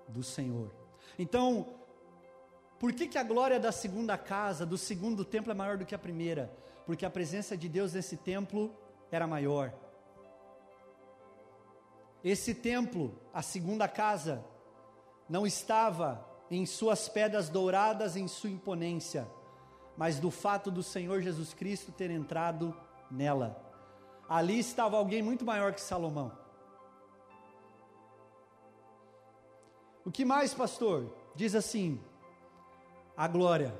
[0.09, 0.71] do Senhor.
[1.19, 1.69] Então,
[2.79, 5.95] por que, que a glória da segunda casa, do segundo templo, é maior do que
[5.95, 6.55] a primeira?
[6.87, 8.73] Porque a presença de Deus nesse templo
[9.11, 9.75] era maior.
[12.23, 14.45] Esse templo, a segunda casa,
[15.29, 19.27] não estava em suas pedras douradas, em sua imponência,
[19.97, 22.75] mas do fato do Senhor Jesus Cristo ter entrado
[23.11, 23.61] nela.
[24.29, 26.31] Ali estava alguém muito maior que Salomão.
[30.05, 31.13] O que mais, pastor?
[31.35, 32.01] Diz assim:
[33.17, 33.75] a glória.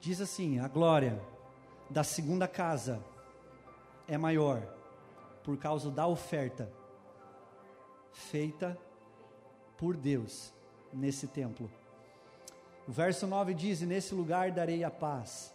[0.00, 1.33] Diz assim: a glória
[1.88, 3.02] da segunda casa
[4.08, 4.62] é maior
[5.42, 6.70] por causa da oferta
[8.12, 8.78] feita
[9.76, 10.52] por Deus
[10.92, 11.70] nesse templo.
[12.86, 15.54] O verso 9 diz: e Nesse lugar darei a paz.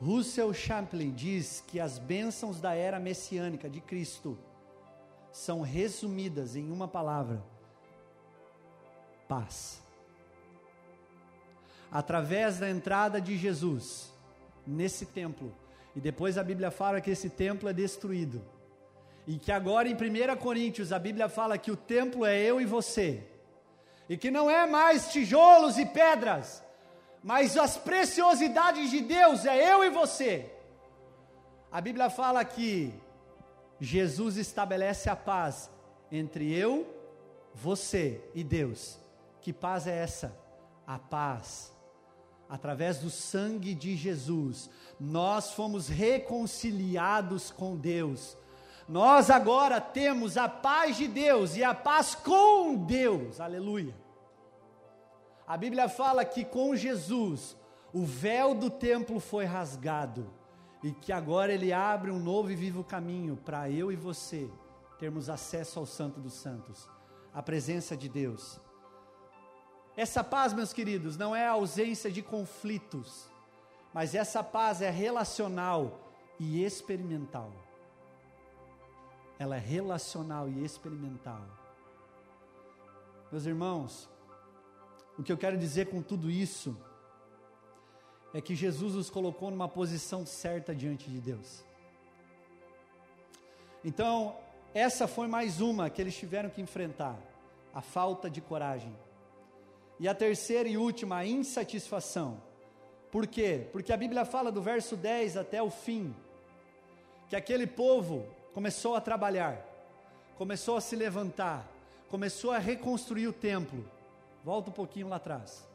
[0.00, 4.38] Russell Champlin diz que as bênçãos da era messiânica de Cristo
[5.32, 7.42] são resumidas em uma palavra:
[9.26, 9.82] paz
[11.90, 14.12] através da entrada de Jesus
[14.66, 15.54] nesse templo.
[15.96, 18.42] E depois a Bíblia fala que esse templo é destruído.
[19.26, 22.64] E que agora em 1 Coríntios a Bíblia fala que o templo é eu e
[22.64, 23.26] você.
[24.08, 26.64] e que não é mais tijolos e pedras,
[27.22, 30.50] mas as preciosidades de Deus é eu e você.
[31.70, 32.94] A Bíblia fala que
[33.78, 35.70] Jesus estabelece a paz
[36.10, 36.86] entre eu,
[37.54, 38.98] você e Deus.
[39.42, 40.34] Que paz é essa?
[40.86, 41.76] A paz.
[42.48, 48.36] Através do sangue de Jesus, nós fomos reconciliados com Deus.
[48.88, 53.38] Nós agora temos a paz de Deus e a paz com Deus.
[53.38, 53.94] Aleluia.
[55.46, 57.56] A Bíblia fala que com Jesus
[57.92, 60.30] o véu do templo foi rasgado
[60.82, 64.48] e que agora ele abre um novo e vivo caminho para eu e você
[64.98, 66.88] termos acesso ao Santo dos Santos,
[67.32, 68.60] a presença de Deus.
[69.98, 73.28] Essa paz, meus queridos, não é a ausência de conflitos,
[73.92, 75.98] mas essa paz é relacional
[76.38, 77.50] e experimental.
[79.40, 81.44] Ela é relacional e experimental.
[83.32, 84.08] Meus irmãos,
[85.18, 86.80] o que eu quero dizer com tudo isso
[88.32, 91.64] é que Jesus os colocou numa posição certa diante de Deus.
[93.84, 94.36] Então,
[94.72, 97.18] essa foi mais uma que eles tiveram que enfrentar:
[97.74, 98.96] a falta de coragem.
[100.00, 102.40] E a terceira e última, a insatisfação.
[103.10, 103.66] Por quê?
[103.72, 106.14] Porque a Bíblia fala do verso 10 até o fim,
[107.28, 109.64] que aquele povo começou a trabalhar,
[110.36, 111.68] começou a se levantar,
[112.08, 113.84] começou a reconstruir o templo.
[114.44, 115.66] Volta um pouquinho lá atrás.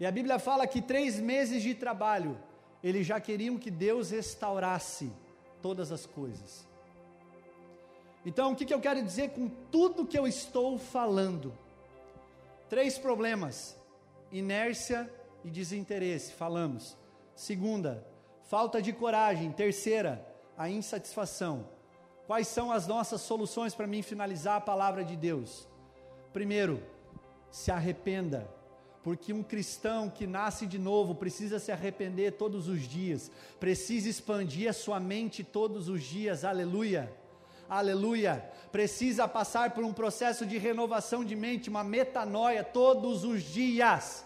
[0.00, 2.38] E a Bíblia fala que três meses de trabalho,
[2.82, 5.12] eles já queriam que Deus restaurasse
[5.62, 6.66] todas as coisas.
[8.24, 11.52] Então, o que, que eu quero dizer com tudo que eu estou falando?
[12.68, 13.76] Três problemas:
[14.30, 15.10] inércia
[15.44, 16.96] e desinteresse, falamos.
[17.34, 18.06] Segunda,
[18.44, 19.52] falta de coragem.
[19.52, 21.68] Terceira, a insatisfação.
[22.26, 25.68] Quais são as nossas soluções para mim finalizar a palavra de Deus?
[26.32, 26.82] Primeiro,
[27.50, 28.56] se arrependa
[29.06, 34.68] porque um cristão que nasce de novo precisa se arrepender todos os dias, precisa expandir
[34.68, 37.14] a sua mente todos os dias, aleluia.
[37.68, 44.24] Aleluia, precisa passar por um processo de renovação de mente, uma metanoia todos os dias.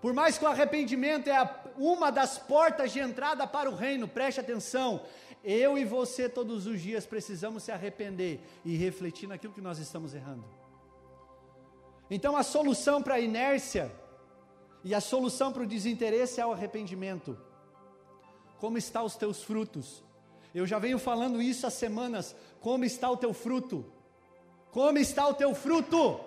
[0.00, 4.40] Por mais que o arrependimento é uma das portas de entrada para o reino, preste
[4.40, 5.02] atenção,
[5.44, 10.14] eu e você todos os dias precisamos se arrepender e refletir naquilo que nós estamos
[10.14, 10.44] errando.
[12.10, 13.92] Então a solução para a inércia
[14.84, 17.36] e a solução para o desinteresse é o arrependimento.
[18.58, 20.05] Como estão os teus frutos?
[20.58, 22.34] Eu já venho falando isso há semanas.
[22.62, 23.84] Como está o teu fruto?
[24.70, 26.18] Como está o teu fruto?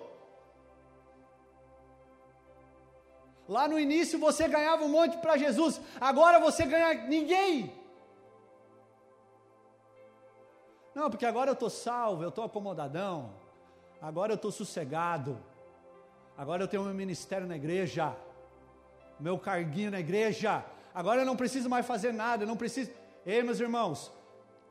[3.48, 7.74] Lá no início você ganhava um monte para Jesus, agora você ganha ninguém.
[10.94, 13.34] Não, porque agora eu estou salvo, eu estou acomodadão,
[14.00, 15.36] agora eu estou sossegado.
[16.38, 18.16] Agora eu tenho meu ministério na igreja,
[19.18, 20.64] meu carguinho na igreja.
[20.94, 22.92] Agora eu não preciso mais fazer nada, eu não preciso.
[23.26, 24.19] Ei, meus irmãos,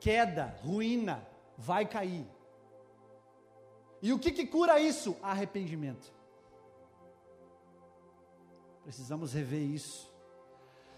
[0.00, 1.26] queda, ruína,
[1.56, 2.26] vai cair.
[4.02, 5.16] E o que, que cura isso?
[5.22, 6.12] Arrependimento.
[8.82, 10.10] Precisamos rever isso.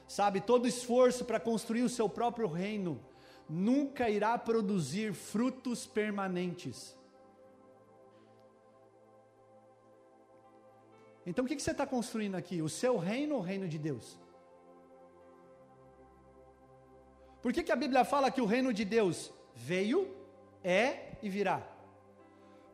[0.07, 3.00] Sabe, todo esforço para construir o seu próprio reino
[3.48, 6.96] nunca irá produzir frutos permanentes.
[11.24, 12.62] Então o que, que você está construindo aqui?
[12.62, 14.18] O seu reino ou o reino de Deus?
[17.43, 20.09] Por que, que a Bíblia fala que o reino de Deus veio,
[20.62, 21.61] é e virá?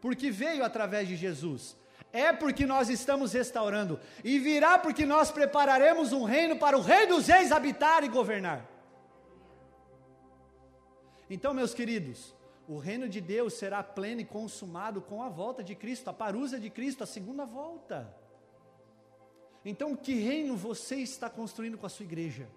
[0.01, 1.77] Porque veio através de Jesus.
[2.13, 3.99] É porque nós estamos restaurando.
[4.23, 8.69] E virá porque nós prepararemos um reino para o Rei dos Reis habitar e governar.
[11.31, 12.35] Então, meus queridos,
[12.67, 16.59] o reino de Deus será pleno e consumado com a volta de Cristo, a parusa
[16.59, 18.15] de Cristo, a segunda volta.
[19.65, 22.49] Então, que reino você está construindo com a sua igreja?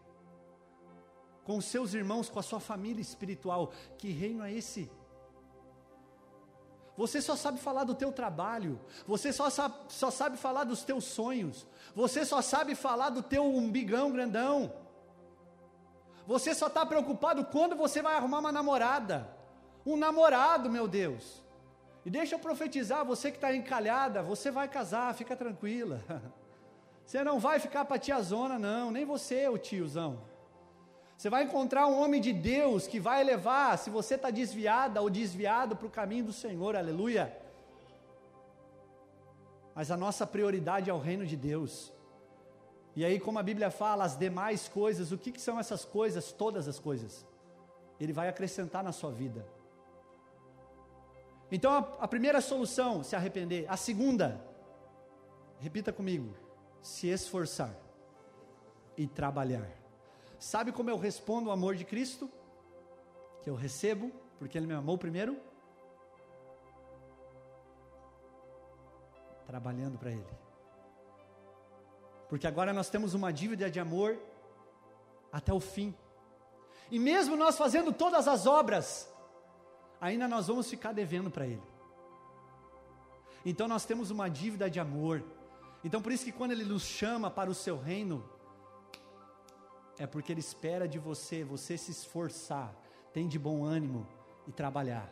[1.44, 3.72] Com seus irmãos, com a sua família espiritual?
[3.98, 4.90] Que reino é esse?
[6.98, 11.06] Você só sabe falar do teu trabalho, você só sabe, só sabe falar dos teus
[11.06, 11.66] sonhos,
[11.96, 14.72] você só sabe falar do teu umbigão grandão.
[16.28, 19.28] Você só está preocupado quando você vai arrumar uma namorada,
[19.86, 21.42] um namorado, meu Deus.
[22.06, 26.04] E deixa eu profetizar, você que está encalhada, você vai casar, fica tranquila.
[27.04, 30.22] Você não vai ficar para tiazona, não, nem você, o tiozão.
[31.22, 35.08] Você vai encontrar um homem de Deus que vai levar, se você está desviada ou
[35.08, 37.32] desviado para o caminho do Senhor, aleluia.
[39.76, 41.94] Mas a nossa prioridade é o reino de Deus.
[42.96, 46.32] E aí, como a Bíblia fala, as demais coisas, o que, que são essas coisas?
[46.32, 47.24] Todas as coisas.
[48.00, 49.46] Ele vai acrescentar na sua vida.
[51.52, 53.68] Então a, a primeira solução, se arrepender.
[53.70, 54.44] A segunda,
[55.60, 56.34] repita comigo:
[56.82, 57.78] se esforçar
[58.98, 59.81] e trabalhar.
[60.42, 62.28] Sabe como eu respondo o amor de Cristo?
[63.44, 65.38] Que eu recebo, porque Ele me amou primeiro?
[69.46, 70.26] Trabalhando para Ele.
[72.28, 74.18] Porque agora nós temos uma dívida de amor
[75.32, 75.94] até o fim.
[76.90, 79.14] E mesmo nós fazendo todas as obras,
[80.02, 81.62] ainda nós vamos ficar devendo para Ele.
[83.46, 85.24] Então nós temos uma dívida de amor.
[85.84, 88.28] Então por isso que quando Ele nos chama para o seu reino,
[90.02, 92.74] é porque Ele espera de você, você se esforçar,
[93.14, 94.08] tem de bom ânimo
[94.48, 95.08] e trabalhar.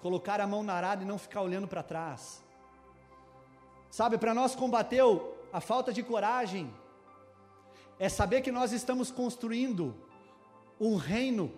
[0.00, 2.40] Colocar a mão na arada e não ficar olhando para trás.
[3.90, 5.02] Sabe, para nós combater
[5.52, 6.72] a falta de coragem,
[7.98, 9.92] é saber que nós estamos construindo
[10.78, 11.52] um reino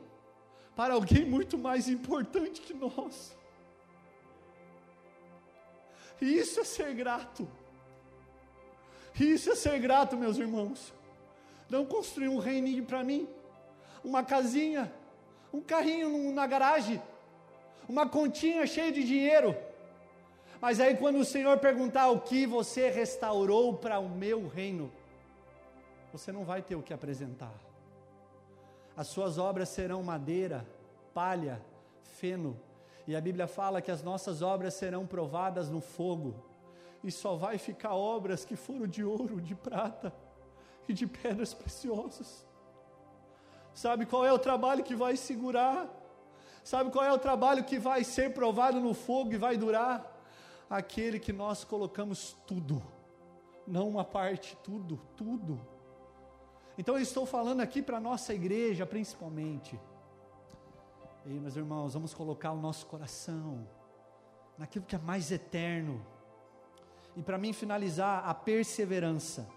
[0.74, 3.36] para alguém muito mais importante que nós.
[6.22, 7.46] E isso é ser grato.
[9.14, 10.99] Isso é ser grato, meus irmãos.
[11.70, 13.28] Não construir um reininho para mim,
[14.04, 14.92] uma casinha,
[15.52, 17.00] um carrinho na garagem,
[17.88, 19.56] uma continha cheia de dinheiro.
[20.60, 24.90] Mas aí, quando o Senhor perguntar o que você restaurou para o meu reino,
[26.12, 27.54] você não vai ter o que apresentar.
[28.96, 30.66] As suas obras serão madeira,
[31.14, 31.62] palha,
[32.02, 32.60] feno.
[33.06, 36.34] E a Bíblia fala que as nossas obras serão provadas no fogo.
[37.02, 40.12] E só vai ficar obras que foram de ouro, de prata
[40.88, 42.46] e de pedras preciosas.
[43.74, 45.88] Sabe qual é o trabalho que vai segurar?
[46.62, 50.18] Sabe qual é o trabalho que vai ser provado no fogo e vai durar?
[50.68, 52.82] Aquele que nós colocamos tudo,
[53.66, 55.60] não uma parte, tudo, tudo.
[56.78, 59.78] Então eu estou falando aqui para a nossa igreja principalmente.
[61.26, 63.66] Ei, meus irmãos, vamos colocar o nosso coração
[64.56, 66.04] naquilo que é mais eterno.
[67.16, 69.48] E para mim finalizar, a perseverança.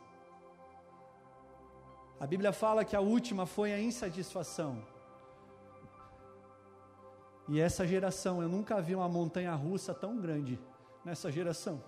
[2.24, 4.82] A Bíblia fala que a última foi a insatisfação.
[7.50, 10.58] E essa geração, eu nunca vi uma montanha russa tão grande
[11.04, 11.84] nessa geração.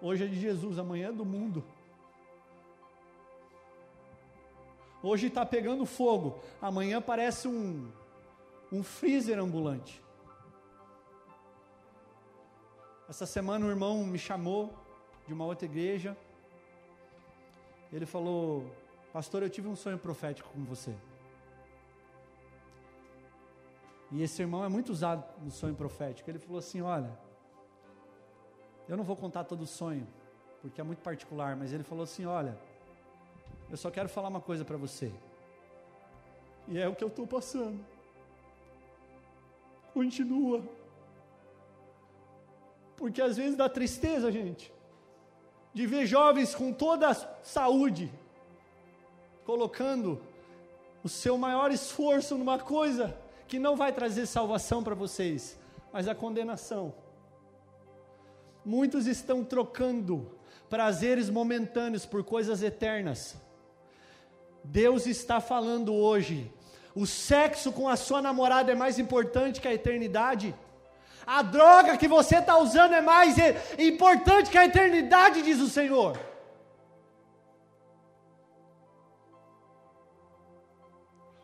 [0.00, 1.64] Hoje é de Jesus, amanhã é do mundo.
[5.02, 7.90] Hoje está pegando fogo, amanhã parece um,
[8.70, 10.00] um freezer ambulante.
[13.08, 14.72] Essa semana um irmão me chamou
[15.26, 16.16] de uma outra igreja.
[17.92, 18.70] Ele falou:
[19.12, 20.94] Pastor, eu tive um sonho profético com você.
[24.12, 26.30] E esse irmão é muito usado no sonho profético.
[26.30, 27.10] Ele falou assim: Olha,
[28.88, 30.06] eu não vou contar todo o sonho,
[30.60, 32.58] porque é muito particular, mas ele falou assim: Olha,
[33.68, 35.12] eu só quero falar uma coisa para você.
[36.68, 37.84] E é o que eu estou passando.
[39.92, 40.62] Continua.
[42.96, 44.72] Porque às vezes dá tristeza, gente,
[45.72, 48.12] de ver jovens com toda a saúde,
[49.44, 50.20] colocando
[51.02, 53.16] o seu maior esforço numa coisa
[53.48, 55.58] que não vai trazer salvação para vocês,
[55.92, 56.94] mas a condenação.
[58.64, 60.30] Muitos estão trocando
[60.68, 63.36] prazeres momentâneos por coisas eternas.
[64.62, 66.52] Deus está falando hoje.
[66.94, 70.54] O sexo com a sua namorada é mais importante que a eternidade.
[71.26, 73.36] A droga que você está usando é mais
[73.78, 76.29] importante que a eternidade, diz o Senhor.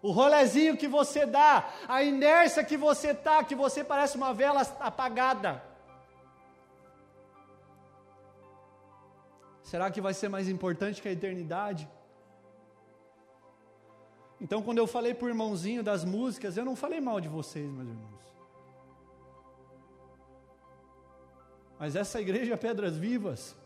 [0.06, 4.62] O rolezinho que você dá, a inércia que você está, que você parece uma vela
[4.78, 5.60] apagada.
[9.64, 11.90] Será que vai ser mais importante que a eternidade?
[14.40, 17.68] Então, quando eu falei para o irmãozinho das músicas, eu não falei mal de vocês,
[17.68, 18.26] meus irmãos.
[21.80, 23.56] Mas essa igreja é Pedras Vivas,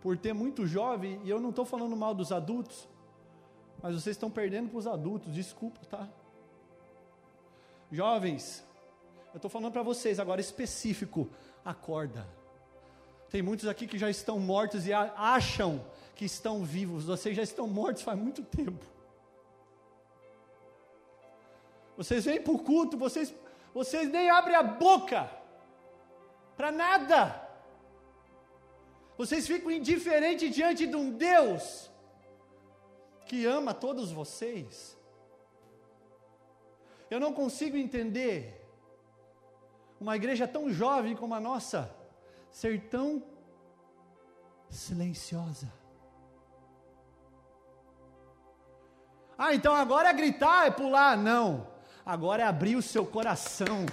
[0.00, 2.88] por ter muito jovem, e eu não estou falando mal dos adultos,
[3.82, 6.08] mas vocês estão perdendo para os adultos, desculpa, tá?
[7.90, 8.64] Jovens,
[9.32, 11.28] eu estou falando para vocês agora específico,
[11.64, 12.26] acorda.
[13.30, 17.66] Tem muitos aqui que já estão mortos e acham que estão vivos, vocês já estão
[17.66, 18.84] mortos faz muito tempo.
[21.96, 23.34] Vocês vêm para o culto, vocês,
[23.74, 25.30] vocês nem abrem a boca
[26.56, 27.48] para nada.
[29.18, 31.89] Vocês ficam indiferentes diante de um Deus
[33.30, 34.98] que ama todos vocês.
[37.08, 38.68] Eu não consigo entender
[40.00, 41.94] uma igreja tão jovem como a nossa
[42.50, 43.22] ser tão
[44.68, 45.72] silenciosa.
[49.38, 51.16] Ah, então agora é gritar, é pular.
[51.16, 51.68] Não
[52.04, 53.86] agora é abrir o seu coração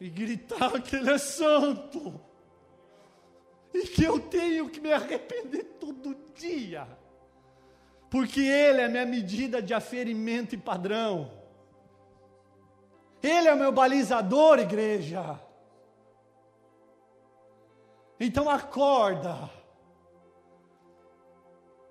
[0.00, 2.20] e gritar que Ele é santo,
[3.72, 6.88] e que eu tenho que me arrepender todo dia,
[8.10, 11.30] porque Ele é minha medida de aferimento e padrão,
[13.22, 15.40] Ele é o meu balizador, igreja.
[18.18, 19.48] Então acorda.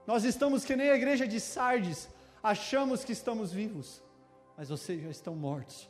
[0.06, 2.10] Nós estamos que nem a igreja de Sardes,
[2.44, 4.04] achamos que estamos vivos,
[4.58, 5.90] mas vocês já estão mortos.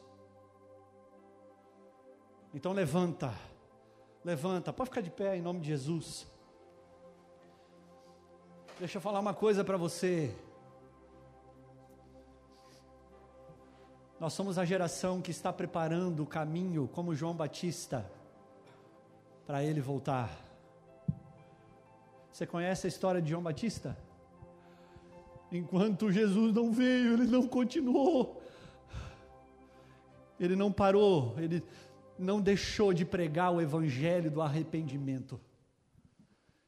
[2.54, 3.34] Então levanta,
[4.24, 6.28] levanta, pode ficar de pé em nome de Jesus.
[8.80, 10.34] Deixa eu falar uma coisa para você.
[14.18, 18.10] Nós somos a geração que está preparando o caminho, como João Batista,
[19.46, 20.30] para ele voltar.
[22.32, 23.98] Você conhece a história de João Batista?
[25.52, 28.42] Enquanto Jesus não veio, ele não continuou.
[30.40, 31.62] Ele não parou, ele
[32.18, 35.38] não deixou de pregar o evangelho do arrependimento.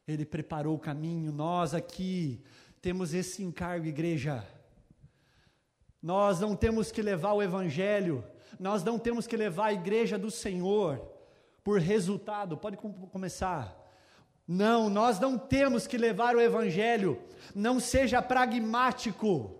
[0.06, 1.32] Ele preparou o caminho.
[1.32, 2.42] Nós aqui
[2.80, 4.46] temos esse encargo, igreja.
[6.02, 8.24] Nós não temos que levar o evangelho,
[8.58, 11.00] nós não temos que levar a igreja do Senhor
[11.62, 12.56] por resultado.
[12.56, 13.78] Pode começar.
[14.46, 17.22] Não, nós não temos que levar o evangelho.
[17.54, 19.56] Não seja pragmático.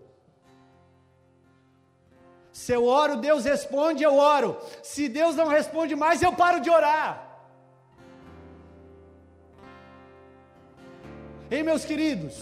[2.51, 4.57] Se eu oro, Deus responde, eu oro.
[4.83, 7.32] Se Deus não responde mais, eu paro de orar.
[11.53, 12.35] Ei, meus queridos,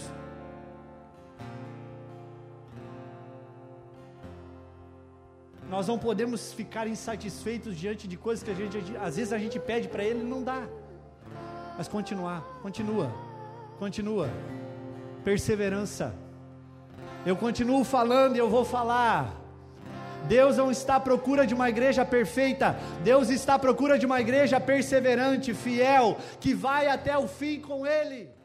[5.70, 9.60] nós não podemos ficar insatisfeitos diante de coisas que a gente, às vezes a gente
[9.60, 10.64] pede para Ele e não dá.
[11.78, 13.12] Mas continuar, continua,
[13.78, 14.30] continua,
[15.26, 16.16] perseverança.
[17.26, 19.36] Eu continuo falando e eu vou falar.
[20.30, 24.22] Deus não está à procura de uma igreja perfeita, Deus está à procura de uma
[24.22, 28.41] igreja perseverante, fiel, que vai até o fim com Ele.